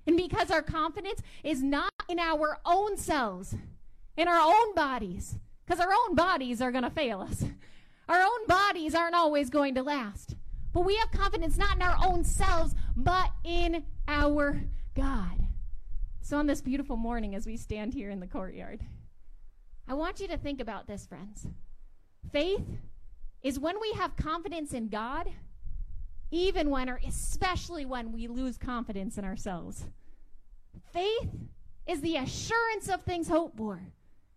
And 0.10 0.18
because 0.18 0.50
our 0.50 0.64
confidence 0.64 1.22
is 1.44 1.62
not 1.62 1.94
in 2.08 2.18
our 2.18 2.58
own 2.66 2.98
selves, 2.98 3.54
in 4.18 4.28
our 4.28 4.40
own 4.40 4.74
bodies, 4.74 5.38
because 5.64 5.80
our 5.80 5.94
own 5.94 6.16
bodies 6.16 6.64
are 6.64 6.72
going 6.72 6.84
to 6.84 6.90
fail 6.90 7.22
us. 7.22 7.46
Our 8.08 8.20
own 8.20 8.48
bodies 8.48 8.96
aren't 8.96 9.14
always 9.14 9.52
going 9.52 9.76
to 9.76 9.84
last. 9.84 10.34
But 10.74 10.82
we 10.82 10.96
have 10.96 11.12
confidence 11.12 11.60
not 11.60 11.76
in 11.76 11.84
our 11.84 11.96
own 12.04 12.24
selves, 12.24 12.74
but 12.96 13.30
in 13.44 13.84
our 14.08 14.60
God. 14.96 15.46
So, 16.22 16.40
on 16.40 16.48
this 16.48 16.62
beautiful 16.62 16.98
morning, 16.98 17.36
as 17.36 17.46
we 17.46 17.56
stand 17.56 17.94
here 17.94 18.10
in 18.10 18.20
the 18.20 18.26
courtyard, 18.26 18.82
I 19.88 19.94
want 19.94 20.20
you 20.20 20.28
to 20.30 20.40
think 20.40 20.60
about 20.60 20.88
this, 20.88 21.06
friends. 21.06 21.46
Faith 22.32 22.66
is 23.44 23.60
when 23.60 23.80
we 23.80 23.92
have 23.92 24.16
confidence 24.16 24.74
in 24.74 24.88
God, 24.88 25.30
even 26.32 26.70
when, 26.70 26.90
or 26.90 27.00
especially 27.06 27.86
when 27.86 28.12
we 28.12 28.28
lose 28.28 28.58
confidence 28.58 29.18
in 29.18 29.26
ourselves. 29.26 29.86
Faith 30.94 31.30
is 31.88 32.02
the 32.02 32.18
assurance 32.18 32.88
of 32.88 33.02
things 33.02 33.28
hoped 33.28 33.58
for 33.58 33.82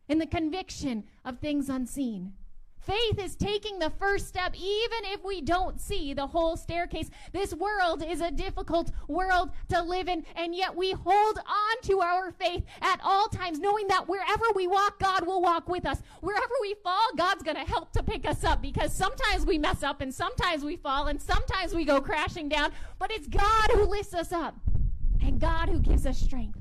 and 0.09 0.21
the 0.21 0.27
conviction 0.27 1.05
of 1.25 1.39
things 1.39 1.69
unseen. 1.69 2.33
Faith 2.85 3.18
is 3.18 3.37
taking 3.37 3.79
the 3.79 3.90
first 3.90 4.27
step, 4.27 4.55
even 4.57 4.99
if 5.05 5.25
we 5.25 5.40
don't 5.40 5.81
see 5.81 6.14
the 6.14 6.27
whole 6.27 6.57
staircase. 6.57 7.11
This 7.33 7.55
world 7.55 8.03
is 8.05 8.21
a 8.21 8.31
difficult 8.33 8.90
world 9.07 9.51
to 9.68 9.81
live 9.81 10.09
in, 10.09 10.25
and 10.35 10.53
yet 10.53 10.75
we 10.75 10.90
hold 10.90 11.38
on 11.38 11.83
to 11.83 12.01
our 12.01 12.33
faith 12.33 12.64
at 12.81 13.01
all 13.05 13.29
times, 13.29 13.61
knowing 13.61 13.87
that 13.87 14.09
wherever 14.09 14.45
we 14.57 14.66
walk, 14.66 14.99
God 14.99 15.25
will 15.27 15.40
walk 15.40 15.68
with 15.68 15.87
us. 15.87 16.03
Wherever 16.23 16.55
we 16.61 16.75
fall, 16.83 17.07
God's 17.16 17.45
going 17.45 17.57
to 17.57 17.62
help 17.62 17.92
to 17.92 18.03
pick 18.03 18.29
us 18.29 18.42
up 18.42 18.61
because 18.61 18.92
sometimes 18.92 19.47
we 19.47 19.59
mess 19.59 19.85
up, 19.85 20.01
and 20.01 20.12
sometimes 20.12 20.64
we 20.64 20.77
fall, 20.77 21.07
and 21.07 21.23
sometimes 21.23 21.75
we 21.75 21.85
go 21.85 22.01
crashing 22.01 22.49
down, 22.49 22.73
but 22.99 23.12
it's 23.12 23.29
God 23.29 23.71
who 23.75 23.85
lifts 23.85 24.14
us 24.14 24.33
up 24.33 24.57
and 25.21 25.38
God 25.38 25.68
who 25.68 25.79
gives 25.79 26.05
us 26.05 26.18
strength. 26.18 26.59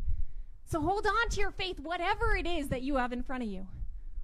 So 0.66 0.80
hold 0.82 1.08
on 1.08 1.30
to 1.30 1.40
your 1.40 1.52
faith, 1.52 1.80
whatever 1.80 2.36
it 2.36 2.46
is 2.46 2.70
that 2.70 2.84
you 2.84 2.98
have 2.98 3.12
in 3.12 3.24
front 3.24 3.42
of 3.42 3.50
you, 3.50 3.66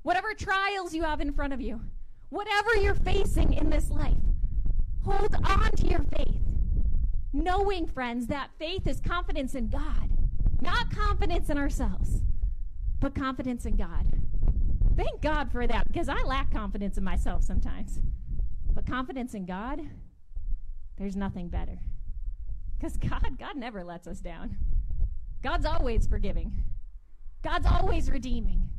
whatever 0.08 0.34
trials 0.34 0.94
you 0.94 1.04
have 1.04 1.20
in 1.20 1.34
front 1.34 1.52
of 1.52 1.60
you, 1.60 1.82
whatever 2.30 2.74
you're 2.82 2.96
facing 2.96 3.52
in 3.52 3.70
this 3.70 3.90
life. 3.90 4.16
Hold 5.04 5.36
on 5.44 5.70
to 5.72 5.86
your 5.86 6.06
faith, 6.16 6.40
knowing, 7.34 7.86
friends, 7.86 8.28
that 8.28 8.52
faith 8.58 8.88
is 8.88 9.02
confidence 9.02 9.54
in 9.54 9.68
God, 9.68 10.10
not 10.62 10.96
confidence 10.96 11.50
in 11.50 11.58
ourselves, 11.58 12.22
but 13.02 13.16
confidence 13.16 13.66
in 13.66 13.76
God. 13.76 14.06
Thank 14.96 15.20
God 15.20 15.52
for 15.52 15.68
that 15.68 15.86
because 15.90 16.08
I 16.08 16.24
lack 16.24 16.54
confidence 16.54 16.98
in 16.98 17.04
myself 17.04 17.44
sometimes. 17.44 18.00
But 18.74 18.86
confidence 18.86 19.34
in 19.34 19.46
God, 19.46 19.82
there's 20.98 21.18
nothing 21.18 21.50
better. 21.50 21.80
Because 22.80 22.96
God, 22.96 23.38
God 23.38 23.58
never 23.58 23.84
lets 23.84 24.08
us 24.08 24.22
down. 24.22 24.56
God's 25.44 25.66
always 25.66 26.08
forgiving. 26.08 26.64
God's 27.44 27.68
always 27.68 28.10
redeeming. 28.10 28.70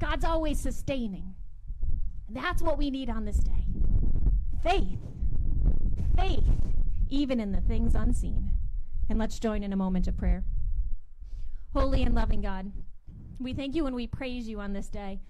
God's 0.00 0.24
always 0.24 0.60
sustaining. 0.60 1.34
That's 2.28 2.62
what 2.62 2.78
we 2.78 2.90
need 2.90 3.10
on 3.10 3.24
this 3.24 3.38
day. 3.38 3.66
Faith. 4.62 4.98
Faith, 6.16 6.44
even 7.10 7.40
in 7.40 7.52
the 7.52 7.60
things 7.60 7.94
unseen. 7.94 8.50
And 9.08 9.18
let's 9.18 9.38
join 9.38 9.62
in 9.62 9.72
a 9.72 9.76
moment 9.76 10.06
of 10.06 10.16
prayer. 10.16 10.44
Holy 11.72 12.02
and 12.02 12.14
loving 12.14 12.40
God, 12.40 12.70
we 13.38 13.52
thank 13.52 13.74
you 13.74 13.86
and 13.86 13.96
we 13.96 14.06
praise 14.06 14.48
you 14.48 14.60
on 14.60 14.72
this 14.72 14.88
day. 14.88 15.20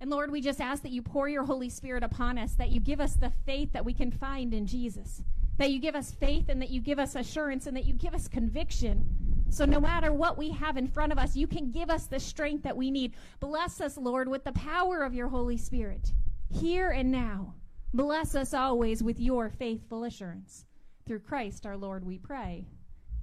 And 0.00 0.10
Lord, 0.10 0.32
we 0.32 0.40
just 0.40 0.60
ask 0.60 0.82
that 0.82 0.90
you 0.90 1.00
pour 1.00 1.28
your 1.28 1.44
Holy 1.44 1.68
Spirit 1.68 2.02
upon 2.02 2.38
us, 2.38 2.54
that 2.54 2.70
you 2.70 2.80
give 2.80 3.00
us 3.00 3.14
the 3.14 3.32
faith 3.46 3.72
that 3.72 3.84
we 3.84 3.94
can 3.94 4.10
find 4.10 4.52
in 4.52 4.66
Jesus 4.66 5.22
that 5.58 5.70
you 5.70 5.78
give 5.78 5.94
us 5.94 6.12
faith 6.12 6.48
and 6.48 6.60
that 6.62 6.70
you 6.70 6.80
give 6.80 6.98
us 6.98 7.14
assurance 7.14 7.66
and 7.66 7.76
that 7.76 7.84
you 7.84 7.94
give 7.94 8.14
us 8.14 8.28
conviction. 8.28 9.06
So, 9.52 9.66
no 9.66 9.80
matter 9.80 10.14
what 10.14 10.38
we 10.38 10.50
have 10.52 10.78
in 10.78 10.88
front 10.88 11.12
of 11.12 11.18
us, 11.18 11.36
you 11.36 11.46
can 11.46 11.70
give 11.70 11.90
us 11.90 12.06
the 12.06 12.18
strength 12.18 12.62
that 12.62 12.74
we 12.74 12.90
need. 12.90 13.12
Bless 13.38 13.82
us, 13.82 13.98
Lord, 13.98 14.26
with 14.26 14.44
the 14.44 14.52
power 14.52 15.02
of 15.02 15.12
your 15.12 15.28
Holy 15.28 15.58
Spirit, 15.58 16.14
here 16.48 16.88
and 16.88 17.12
now. 17.12 17.52
Bless 17.92 18.34
us 18.34 18.54
always 18.54 19.02
with 19.02 19.20
your 19.20 19.50
faithful 19.50 20.04
assurance. 20.04 20.64
Through 21.06 21.20
Christ 21.20 21.66
our 21.66 21.76
Lord, 21.76 22.02
we 22.02 22.16
pray. 22.16 22.64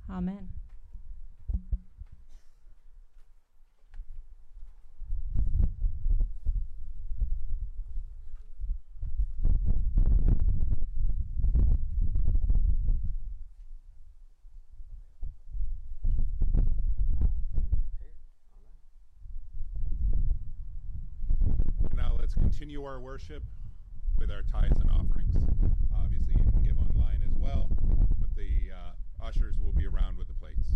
Amen. 0.07 0.49
Now 21.95 22.15
let's 22.17 22.33
continue 22.69 22.85
our 22.85 22.99
worship 22.99 23.41
with 24.19 24.29
our 24.29 24.43
tithes 24.43 24.77
and 24.79 24.91
offerings. 24.91 25.35
Obviously, 25.97 26.35
you 26.37 26.51
can 26.51 26.61
give 26.61 26.77
online 26.77 27.19
as 27.25 27.35
well, 27.35 27.67
but 28.21 28.29
the 28.35 28.69
uh, 28.71 29.25
ushers 29.25 29.55
will 29.59 29.71
be 29.71 29.87
around 29.87 30.19
with 30.19 30.27
the 30.27 30.35
plates. 30.35 30.69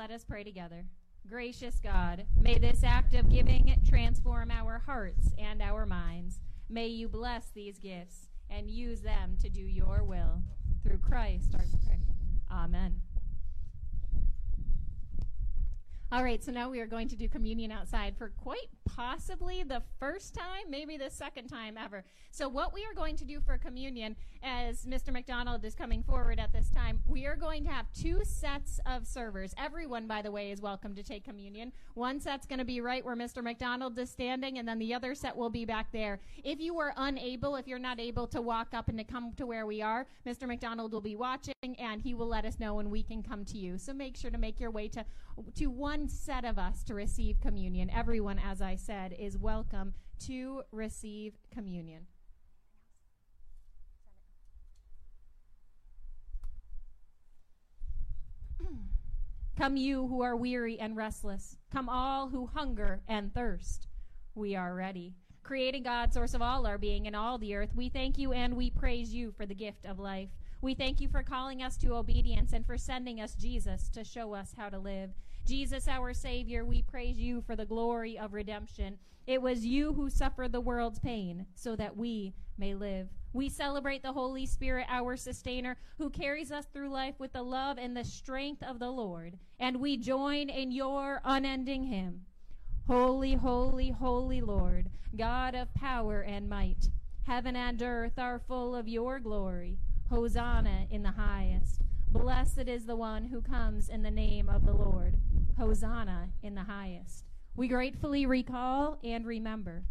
Let 0.00 0.12
us 0.12 0.24
pray 0.24 0.44
together. 0.44 0.86
Gracious 1.28 1.78
God, 1.78 2.24
may 2.40 2.56
this 2.56 2.82
act 2.84 3.12
of 3.12 3.28
giving 3.28 3.76
transform 3.86 4.50
our 4.50 4.78
hearts 4.78 5.34
and 5.38 5.60
our 5.60 5.84
minds. 5.84 6.40
May 6.70 6.86
you 6.86 7.06
bless 7.06 7.50
these 7.50 7.78
gifts 7.78 8.30
and 8.48 8.70
use 8.70 9.02
them 9.02 9.36
to 9.42 9.50
do 9.50 9.60
your 9.60 10.02
will. 10.02 10.40
Through 10.82 11.00
Christ 11.00 11.54
our 11.54 11.66
prayer. 11.84 12.00
Amen. 12.50 13.02
All 16.12 16.24
right, 16.24 16.42
so 16.42 16.50
now 16.50 16.68
we 16.68 16.80
are 16.80 16.88
going 16.88 17.06
to 17.06 17.14
do 17.14 17.28
communion 17.28 17.70
outside 17.70 18.16
for 18.18 18.30
quite 18.30 18.66
possibly 18.84 19.62
the 19.62 19.80
first 20.00 20.34
time, 20.34 20.68
maybe 20.68 20.96
the 20.96 21.08
second 21.08 21.46
time 21.46 21.78
ever. 21.78 22.04
So, 22.32 22.48
what 22.48 22.74
we 22.74 22.84
are 22.84 22.94
going 22.94 23.14
to 23.18 23.24
do 23.24 23.40
for 23.40 23.56
communion, 23.56 24.16
as 24.42 24.84
Mr. 24.84 25.12
McDonald 25.12 25.64
is 25.64 25.76
coming 25.76 26.02
forward 26.02 26.40
at 26.40 26.52
this 26.52 26.68
time, 26.70 27.00
we 27.06 27.26
are 27.26 27.36
going 27.36 27.62
to 27.62 27.70
have 27.70 27.86
two 27.92 28.22
sets 28.24 28.80
of 28.86 29.06
servers. 29.06 29.54
Everyone, 29.56 30.08
by 30.08 30.20
the 30.20 30.32
way, 30.32 30.50
is 30.50 30.60
welcome 30.60 30.96
to 30.96 31.04
take 31.04 31.24
communion. 31.24 31.70
One 31.94 32.18
set's 32.18 32.44
going 32.44 32.58
to 32.58 32.64
be 32.64 32.80
right 32.80 33.04
where 33.04 33.14
Mr. 33.14 33.40
McDonald 33.40 33.96
is 33.96 34.10
standing, 34.10 34.58
and 34.58 34.66
then 34.66 34.80
the 34.80 34.92
other 34.92 35.14
set 35.14 35.36
will 35.36 35.50
be 35.50 35.64
back 35.64 35.92
there. 35.92 36.18
If 36.42 36.58
you 36.58 36.76
are 36.80 36.92
unable, 36.96 37.54
if 37.54 37.68
you're 37.68 37.78
not 37.78 38.00
able 38.00 38.26
to 38.28 38.42
walk 38.42 38.74
up 38.74 38.88
and 38.88 38.98
to 38.98 39.04
come 39.04 39.32
to 39.36 39.46
where 39.46 39.64
we 39.64 39.80
are, 39.80 40.06
Mr. 40.26 40.48
McDonald 40.48 40.92
will 40.92 41.00
be 41.00 41.14
watching, 41.14 41.54
and 41.78 42.02
he 42.02 42.14
will 42.14 42.28
let 42.28 42.44
us 42.44 42.58
know 42.58 42.74
when 42.74 42.90
we 42.90 43.04
can 43.04 43.22
come 43.22 43.44
to 43.44 43.58
you. 43.58 43.78
So, 43.78 43.92
make 43.92 44.16
sure 44.16 44.32
to 44.32 44.38
make 44.38 44.58
your 44.58 44.72
way 44.72 44.88
to 44.88 45.04
to 45.54 45.66
one 45.66 45.99
set 46.08 46.44
of 46.44 46.58
us 46.58 46.82
to 46.84 46.94
receive 46.94 47.40
communion. 47.40 47.90
Everyone, 47.90 48.38
as 48.38 48.62
I 48.62 48.76
said, 48.76 49.14
is 49.18 49.36
welcome 49.36 49.94
to 50.26 50.62
receive 50.70 51.34
communion. 51.52 52.06
Come, 59.58 59.76
you 59.76 60.06
who 60.06 60.22
are 60.22 60.36
weary 60.36 60.78
and 60.78 60.96
restless. 60.96 61.56
Come, 61.72 61.88
all 61.88 62.28
who 62.28 62.46
hunger 62.46 63.02
and 63.08 63.34
thirst. 63.34 63.88
We 64.34 64.56
are 64.56 64.74
ready. 64.74 65.14
Creating 65.42 65.82
God, 65.82 66.12
source 66.14 66.34
of 66.34 66.42
all 66.42 66.66
our 66.66 66.78
being 66.78 67.06
and 67.06 67.16
all 67.16 67.38
the 67.38 67.54
earth, 67.54 67.70
we 67.74 67.88
thank 67.88 68.18
you 68.18 68.32
and 68.32 68.56
we 68.56 68.70
praise 68.70 69.12
you 69.12 69.32
for 69.32 69.46
the 69.46 69.54
gift 69.54 69.84
of 69.84 69.98
life. 69.98 70.28
We 70.62 70.74
thank 70.74 71.00
you 71.00 71.08
for 71.08 71.22
calling 71.22 71.62
us 71.62 71.76
to 71.78 71.94
obedience 71.94 72.52
and 72.52 72.66
for 72.66 72.76
sending 72.76 73.20
us 73.20 73.34
Jesus 73.34 73.88
to 73.90 74.04
show 74.04 74.34
us 74.34 74.54
how 74.56 74.68
to 74.68 74.78
live. 74.78 75.10
Jesus, 75.50 75.88
our 75.88 76.14
Savior, 76.14 76.64
we 76.64 76.80
praise 76.80 77.18
you 77.18 77.42
for 77.44 77.56
the 77.56 77.64
glory 77.64 78.16
of 78.16 78.34
redemption. 78.34 78.96
It 79.26 79.42
was 79.42 79.66
you 79.66 79.92
who 79.92 80.08
suffered 80.08 80.52
the 80.52 80.60
world's 80.60 81.00
pain 81.00 81.44
so 81.56 81.74
that 81.74 81.96
we 81.96 82.34
may 82.56 82.72
live. 82.72 83.08
We 83.32 83.48
celebrate 83.48 84.04
the 84.04 84.12
Holy 84.12 84.46
Spirit, 84.46 84.86
our 84.88 85.16
sustainer, 85.16 85.76
who 85.98 86.08
carries 86.08 86.52
us 86.52 86.66
through 86.66 86.90
life 86.90 87.16
with 87.18 87.32
the 87.32 87.42
love 87.42 87.78
and 87.78 87.96
the 87.96 88.04
strength 88.04 88.62
of 88.62 88.78
the 88.78 88.92
Lord. 88.92 89.38
And 89.58 89.80
we 89.80 89.96
join 89.96 90.50
in 90.50 90.70
your 90.70 91.20
unending 91.24 91.82
hymn. 91.82 92.20
Holy, 92.86 93.34
holy, 93.34 93.90
holy 93.90 94.40
Lord, 94.40 94.88
God 95.16 95.56
of 95.56 95.74
power 95.74 96.22
and 96.22 96.48
might. 96.48 96.90
Heaven 97.26 97.56
and 97.56 97.82
earth 97.82 98.20
are 98.20 98.38
full 98.38 98.76
of 98.76 98.86
your 98.86 99.18
glory. 99.18 99.78
Hosanna 100.10 100.86
in 100.92 101.02
the 101.02 101.10
highest. 101.10 101.80
Blessed 102.12 102.68
is 102.68 102.86
the 102.86 102.94
one 102.94 103.24
who 103.24 103.42
comes 103.42 103.88
in 103.88 104.04
the 104.04 104.12
name 104.12 104.48
of 104.48 104.64
the 104.64 104.74
Lord. 104.74 105.16
Hosanna 105.60 106.30
in 106.42 106.54
the 106.54 106.62
highest. 106.62 107.26
We 107.54 107.68
gratefully 107.68 108.24
recall 108.24 108.98
and 109.04 109.26
remember 109.26 109.84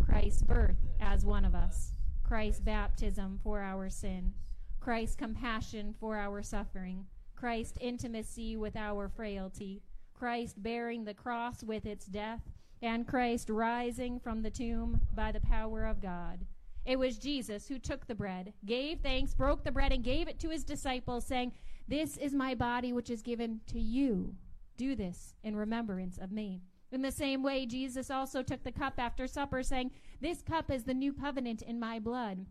Christ's 0.00 0.42
birth 0.42 0.78
as 1.00 1.26
one 1.26 1.44
of 1.44 1.52
us, 1.52 1.94
Christ's 2.22 2.60
baptism 2.60 3.40
for 3.42 3.60
our 3.60 3.90
sin, 3.90 4.34
Christ's 4.78 5.16
compassion 5.16 5.96
for 5.98 6.16
our 6.16 6.44
suffering, 6.44 7.06
Christ's 7.34 7.76
intimacy 7.80 8.56
with 8.56 8.76
our 8.76 9.08
frailty, 9.08 9.82
Christ 10.14 10.62
bearing 10.62 11.04
the 11.04 11.12
cross 11.12 11.64
with 11.64 11.86
its 11.86 12.06
death, 12.06 12.42
and 12.80 13.04
Christ 13.04 13.50
rising 13.50 14.20
from 14.20 14.42
the 14.42 14.50
tomb 14.50 15.00
by 15.12 15.32
the 15.32 15.40
power 15.40 15.86
of 15.86 16.00
God. 16.00 16.46
It 16.84 17.00
was 17.00 17.18
Jesus 17.18 17.66
who 17.66 17.80
took 17.80 18.06
the 18.06 18.14
bread, 18.14 18.52
gave 18.64 19.00
thanks, 19.00 19.34
broke 19.34 19.64
the 19.64 19.72
bread, 19.72 19.92
and 19.92 20.04
gave 20.04 20.28
it 20.28 20.38
to 20.38 20.50
his 20.50 20.62
disciples, 20.62 21.26
saying, 21.26 21.50
This 21.88 22.16
is 22.16 22.32
my 22.32 22.54
body 22.54 22.92
which 22.92 23.10
is 23.10 23.22
given 23.22 23.62
to 23.66 23.80
you. 23.80 24.36
Do 24.76 24.94
this 24.94 25.34
in 25.42 25.56
remembrance 25.56 26.18
of 26.18 26.32
me. 26.32 26.62
In 26.92 27.02
the 27.02 27.12
same 27.12 27.42
way, 27.42 27.66
Jesus 27.66 28.10
also 28.10 28.42
took 28.42 28.62
the 28.62 28.72
cup 28.72 28.94
after 28.98 29.26
supper, 29.26 29.62
saying, 29.62 29.90
This 30.20 30.42
cup 30.42 30.70
is 30.70 30.84
the 30.84 30.94
new 30.94 31.12
covenant 31.12 31.62
in 31.62 31.80
my 31.80 31.98
blood. 31.98 32.46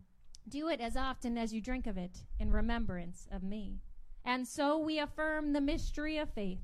Do 0.48 0.68
it 0.68 0.80
as 0.80 0.96
often 0.96 1.36
as 1.38 1.52
you 1.52 1.60
drink 1.60 1.86
of 1.86 1.96
it 1.96 2.24
in 2.38 2.52
remembrance 2.52 3.26
of 3.32 3.42
me. 3.42 3.80
And 4.24 4.46
so 4.46 4.78
we 4.78 4.98
affirm 4.98 5.52
the 5.52 5.60
mystery 5.60 6.18
of 6.18 6.30
faith. 6.30 6.60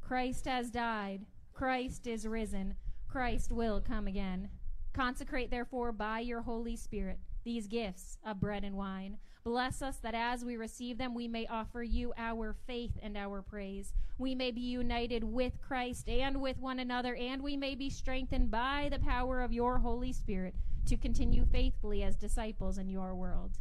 Christ 0.00 0.46
has 0.46 0.70
died. 0.70 1.26
Christ 1.52 2.06
is 2.06 2.26
risen. 2.26 2.74
Christ 3.08 3.50
will 3.50 3.80
come 3.80 4.06
again. 4.06 4.50
Consecrate, 4.92 5.50
therefore, 5.50 5.92
by 5.92 6.20
your 6.20 6.42
Holy 6.42 6.76
Spirit 6.76 7.18
these 7.44 7.66
gifts 7.66 8.18
of 8.26 8.40
bread 8.40 8.62
and 8.62 8.76
wine. 8.76 9.16
Bless 9.48 9.80
us 9.80 9.96
that 10.02 10.14
as 10.14 10.44
we 10.44 10.58
receive 10.58 10.98
them, 10.98 11.14
we 11.14 11.26
may 11.26 11.46
offer 11.46 11.82
you 11.82 12.12
our 12.18 12.54
faith 12.66 12.98
and 13.02 13.16
our 13.16 13.40
praise. 13.40 13.94
We 14.18 14.34
may 14.34 14.50
be 14.50 14.60
united 14.60 15.24
with 15.24 15.62
Christ 15.62 16.06
and 16.06 16.42
with 16.42 16.58
one 16.58 16.78
another, 16.78 17.16
and 17.16 17.42
we 17.42 17.56
may 17.56 17.74
be 17.74 17.88
strengthened 17.88 18.50
by 18.50 18.90
the 18.92 18.98
power 18.98 19.40
of 19.40 19.50
your 19.50 19.78
Holy 19.78 20.12
Spirit 20.12 20.54
to 20.84 20.98
continue 20.98 21.46
faithfully 21.46 22.02
as 22.02 22.14
disciples 22.14 22.76
in 22.76 22.90
your 22.90 23.14
world. 23.14 23.52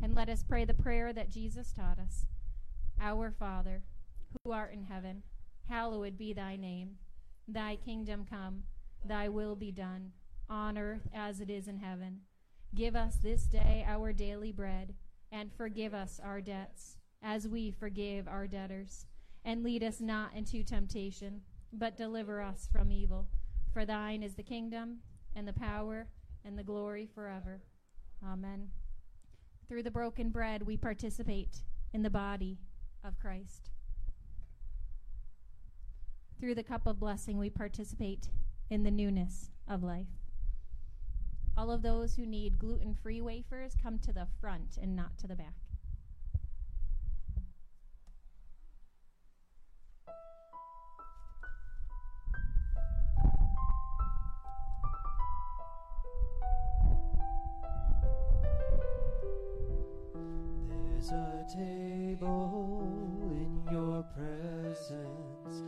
And 0.00 0.14
let 0.14 0.28
us 0.28 0.44
pray 0.44 0.64
the 0.64 0.74
prayer 0.74 1.12
that 1.12 1.28
Jesus 1.28 1.72
taught 1.72 1.98
us 1.98 2.26
Our 3.00 3.32
Father, 3.32 3.82
who 4.44 4.52
art 4.52 4.72
in 4.72 4.84
heaven, 4.84 5.24
hallowed 5.68 6.16
be 6.16 6.32
thy 6.32 6.54
name. 6.54 6.98
Thy 7.48 7.74
kingdom 7.74 8.26
come, 8.30 8.62
thy 9.04 9.28
will 9.28 9.56
be 9.56 9.72
done, 9.72 10.12
on 10.48 10.78
earth 10.78 11.08
as 11.12 11.40
it 11.40 11.50
is 11.50 11.66
in 11.66 11.78
heaven. 11.78 12.20
Give 12.76 12.94
us 12.94 13.16
this 13.16 13.46
day 13.46 13.84
our 13.88 14.12
daily 14.12 14.52
bread 14.52 14.94
and 15.32 15.50
forgive 15.52 15.94
us 15.94 16.20
our 16.22 16.40
debts, 16.40 16.98
as 17.22 17.48
we 17.48 17.72
forgive 17.72 18.28
our 18.28 18.46
debtors. 18.46 19.06
And 19.44 19.64
lead 19.64 19.82
us 19.82 20.00
not 20.00 20.34
into 20.34 20.62
temptation, 20.62 21.40
but 21.72 21.96
deliver 21.96 22.40
us 22.40 22.68
from 22.70 22.92
evil. 22.92 23.26
For 23.72 23.84
thine 23.84 24.22
is 24.22 24.34
the 24.34 24.42
kingdom, 24.44 24.98
and 25.34 25.48
the 25.48 25.52
power, 25.52 26.06
and 26.44 26.56
the 26.58 26.62
glory 26.62 27.08
forever. 27.12 27.62
Amen. 28.24 28.68
Through 29.68 29.82
the 29.82 29.90
broken 29.90 30.28
bread, 30.28 30.62
we 30.64 30.76
participate 30.76 31.64
in 31.92 32.02
the 32.02 32.10
body 32.10 32.58
of 33.02 33.18
Christ. 33.18 33.70
Through 36.38 36.54
the 36.54 36.62
cup 36.62 36.86
of 36.86 37.00
blessing, 37.00 37.38
we 37.38 37.50
participate 37.50 38.28
in 38.68 38.82
the 38.82 38.90
newness 38.90 39.50
of 39.66 39.82
life. 39.82 40.21
All 41.56 41.70
of 41.70 41.82
those 41.82 42.14
who 42.14 42.24
need 42.26 42.58
gluten 42.58 42.94
free 42.94 43.20
wafers 43.20 43.76
come 43.80 43.98
to 44.00 44.12
the 44.12 44.26
front 44.40 44.78
and 44.80 44.96
not 44.96 45.18
to 45.18 45.26
the 45.28 45.36
back. 45.36 45.54
There's 60.68 61.10
a 61.10 61.44
table 61.54 62.80
in 63.30 63.72
your 63.72 64.02
presence 64.14 65.62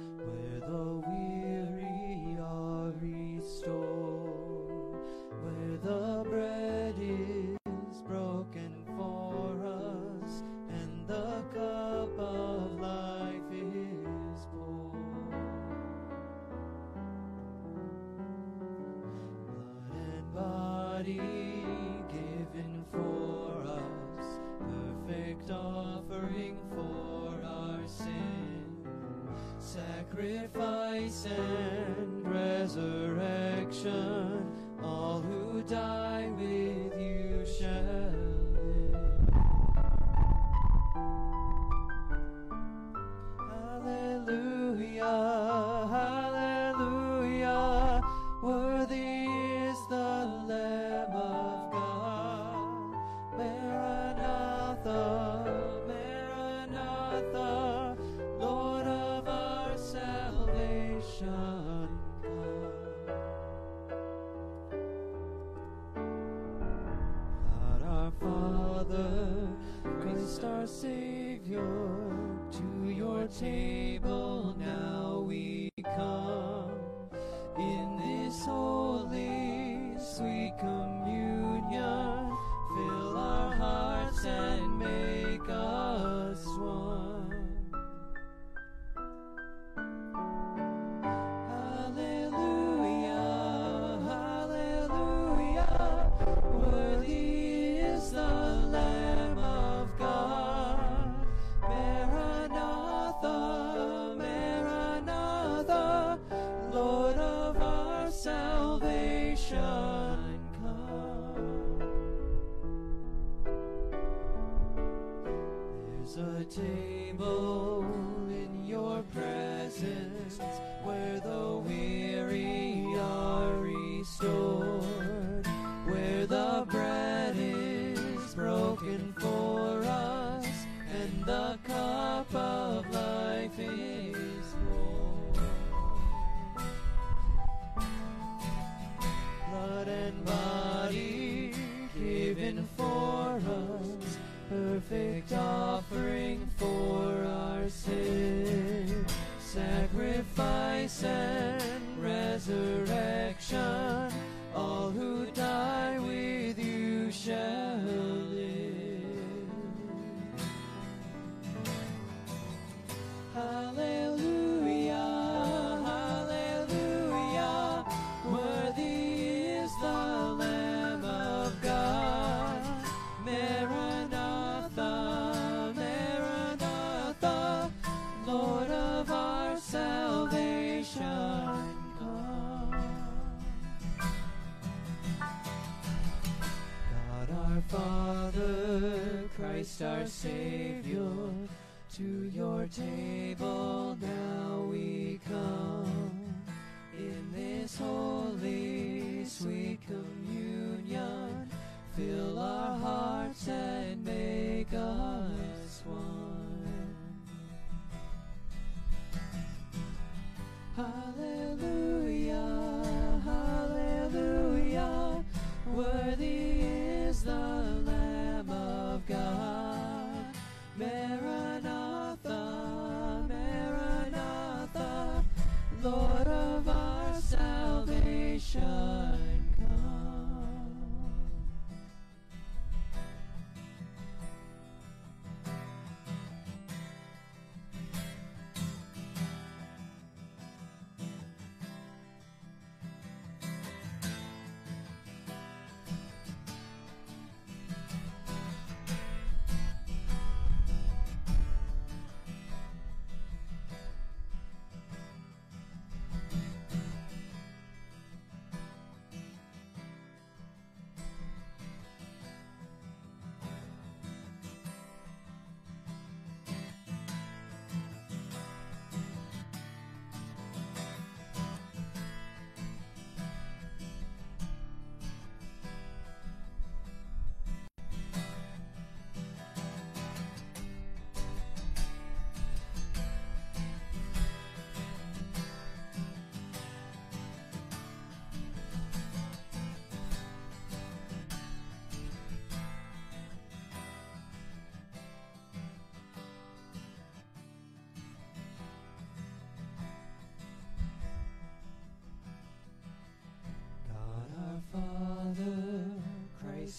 sacrifice 30.16 30.73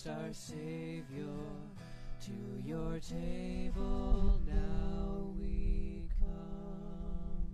our 0.07 0.31
Savior. 0.33 1.25
To 2.25 2.31
your 2.63 2.99
table 2.99 4.39
now 4.47 5.33
we 5.39 6.07
come. 6.19 7.47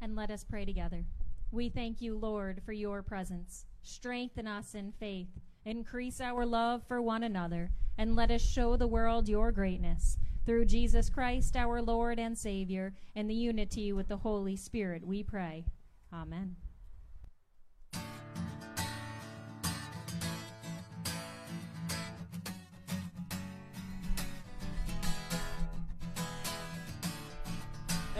And 0.00 0.16
let 0.16 0.30
us 0.30 0.44
pray 0.44 0.64
together. 0.64 1.04
We 1.52 1.68
thank 1.68 2.00
you, 2.00 2.16
Lord, 2.16 2.62
for 2.64 2.72
your 2.72 3.02
presence. 3.02 3.66
Strengthen 3.82 4.46
us 4.46 4.74
in 4.74 4.92
faith. 4.92 5.28
Increase 5.64 6.20
our 6.20 6.46
love 6.46 6.82
for 6.86 7.02
one 7.02 7.22
another. 7.22 7.70
And 7.98 8.16
let 8.16 8.30
us 8.30 8.42
show 8.42 8.76
the 8.76 8.86
world 8.86 9.28
your 9.28 9.52
greatness. 9.52 10.16
Through 10.46 10.64
Jesus 10.66 11.10
Christ, 11.10 11.56
our 11.56 11.82
Lord 11.82 12.18
and 12.18 12.36
Savior, 12.36 12.94
in 13.14 13.26
the 13.26 13.34
unity 13.34 13.92
with 13.92 14.08
the 14.08 14.16
Holy 14.16 14.56
Spirit, 14.56 15.06
we 15.06 15.22
pray. 15.22 15.66
Amen. 16.12 16.56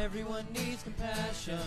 Everyone 0.00 0.46
needs 0.54 0.82
compassion, 0.82 1.58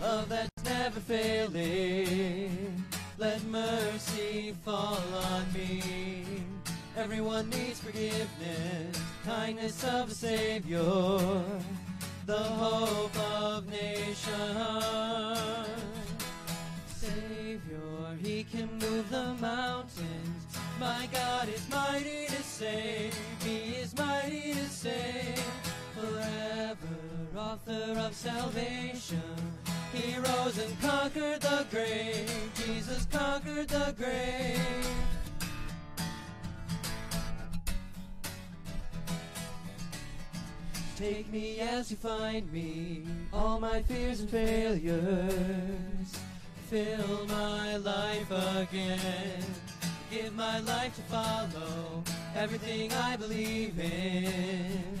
love 0.00 0.28
that's 0.28 0.64
never 0.64 1.00
failing. 1.00 2.84
Let 3.18 3.42
mercy 3.46 4.54
fall 4.64 5.02
on 5.12 5.52
me. 5.52 6.22
Everyone 6.96 7.50
needs 7.50 7.80
forgiveness, 7.80 9.00
kindness 9.24 9.82
of 9.82 10.12
a 10.12 10.14
Savior, 10.14 11.18
the 12.26 12.38
hope 12.38 13.18
of 13.42 13.68
nations. 13.68 14.28
Savior, 16.86 18.16
He 18.22 18.44
can 18.44 18.68
move 18.78 19.10
the 19.10 19.34
mountains. 19.40 20.46
My 20.78 21.08
God 21.12 21.48
is 21.48 21.68
mighty 21.68 22.26
to 22.26 22.42
save. 22.44 23.18
He 23.42 23.74
is 23.82 23.96
mighty 23.96 24.52
to 24.52 24.68
save 24.68 25.42
forever, 25.94 27.03
author 27.36 27.98
of 27.98 28.14
salvation. 28.14 29.22
He 29.92 30.16
rose 30.16 30.58
and 30.58 30.80
conquered 30.80 31.40
the 31.40 31.66
grave. 31.70 32.50
Jesus 32.54 33.06
conquered 33.10 33.68
the 33.68 33.94
grave. 33.96 34.60
Take 40.96 41.30
me 41.32 41.58
as 41.60 41.90
you 41.90 41.96
find 41.96 42.50
me, 42.52 43.04
all 43.32 43.58
my 43.58 43.82
fears 43.82 44.20
and 44.20 44.30
failures. 44.30 46.18
Fill 46.70 47.26
my 47.26 47.76
life 47.76 48.30
again. 48.30 49.44
Give 50.10 50.34
my 50.34 50.60
life 50.60 50.94
to 50.94 51.02
follow 51.02 52.04
everything 52.36 52.92
I 52.92 53.16
believe 53.16 53.78
in. 53.78 55.00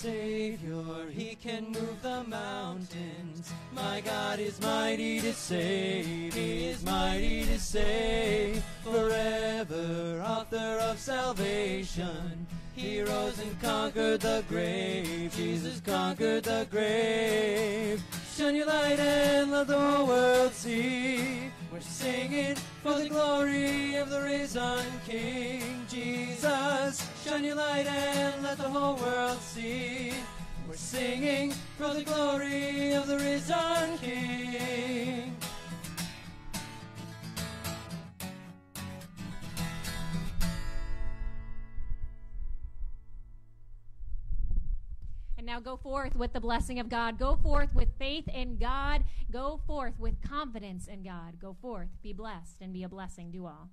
Savior, 0.00 1.10
He 1.10 1.34
can 1.34 1.72
move 1.72 2.00
the 2.00 2.24
mountains. 2.24 3.52
My 3.70 4.00
God 4.00 4.38
is 4.38 4.58
mighty 4.58 5.20
to 5.20 5.34
save. 5.34 6.32
He 6.32 6.68
is 6.68 6.82
mighty 6.82 7.44
to 7.44 7.58
save. 7.58 8.64
Forever, 8.82 10.24
author 10.26 10.78
of 10.80 10.98
salvation. 10.98 12.46
He 12.74 13.02
rose 13.02 13.40
and 13.40 13.60
conquered 13.60 14.22
the 14.22 14.42
grave. 14.48 15.34
Jesus 15.36 15.82
conquered 15.82 16.44
the 16.44 16.66
grave. 16.70 18.02
Shine 18.34 18.56
your 18.56 18.68
light 18.68 18.98
and 18.98 19.50
let 19.50 19.66
the 19.66 19.78
whole 19.78 20.06
world 20.06 20.54
see. 20.54 21.50
We're 21.72 21.80
singing 21.80 22.56
for 22.82 22.94
the 22.98 23.08
glory 23.08 23.94
of 23.94 24.10
the 24.10 24.20
risen 24.22 24.84
King 25.06 25.86
Jesus. 25.88 27.08
Shine 27.24 27.44
your 27.44 27.54
light 27.54 27.86
and 27.86 28.42
let 28.42 28.58
the 28.58 28.64
whole 28.64 28.96
world 28.96 29.38
see. 29.38 30.12
We're 30.66 30.74
singing 30.74 31.52
for 31.78 31.94
the 31.94 32.02
glory 32.02 32.94
of 32.94 33.06
the 33.06 33.18
risen 33.18 33.98
King. 33.98 35.36
And 45.38 45.46
now 45.46 45.60
go 45.60 45.76
forth 45.76 46.16
with 46.16 46.32
the 46.32 46.40
blessing 46.40 46.80
of 46.80 46.88
God. 46.88 47.16
Go 47.16 47.36
forth 47.36 47.72
with 47.74 47.88
faith 47.98 48.28
in 48.28 48.56
God. 48.58 49.04
Go 49.30 49.60
forth 49.64 49.94
with 50.00 50.20
confidence 50.20 50.88
in 50.88 51.04
God. 51.04 51.38
Go 51.40 51.54
forth, 51.62 51.88
be 52.02 52.12
blessed, 52.12 52.60
and 52.60 52.72
be 52.72 52.82
a 52.82 52.88
blessing 52.88 53.30
to 53.32 53.46
all. 53.46 53.68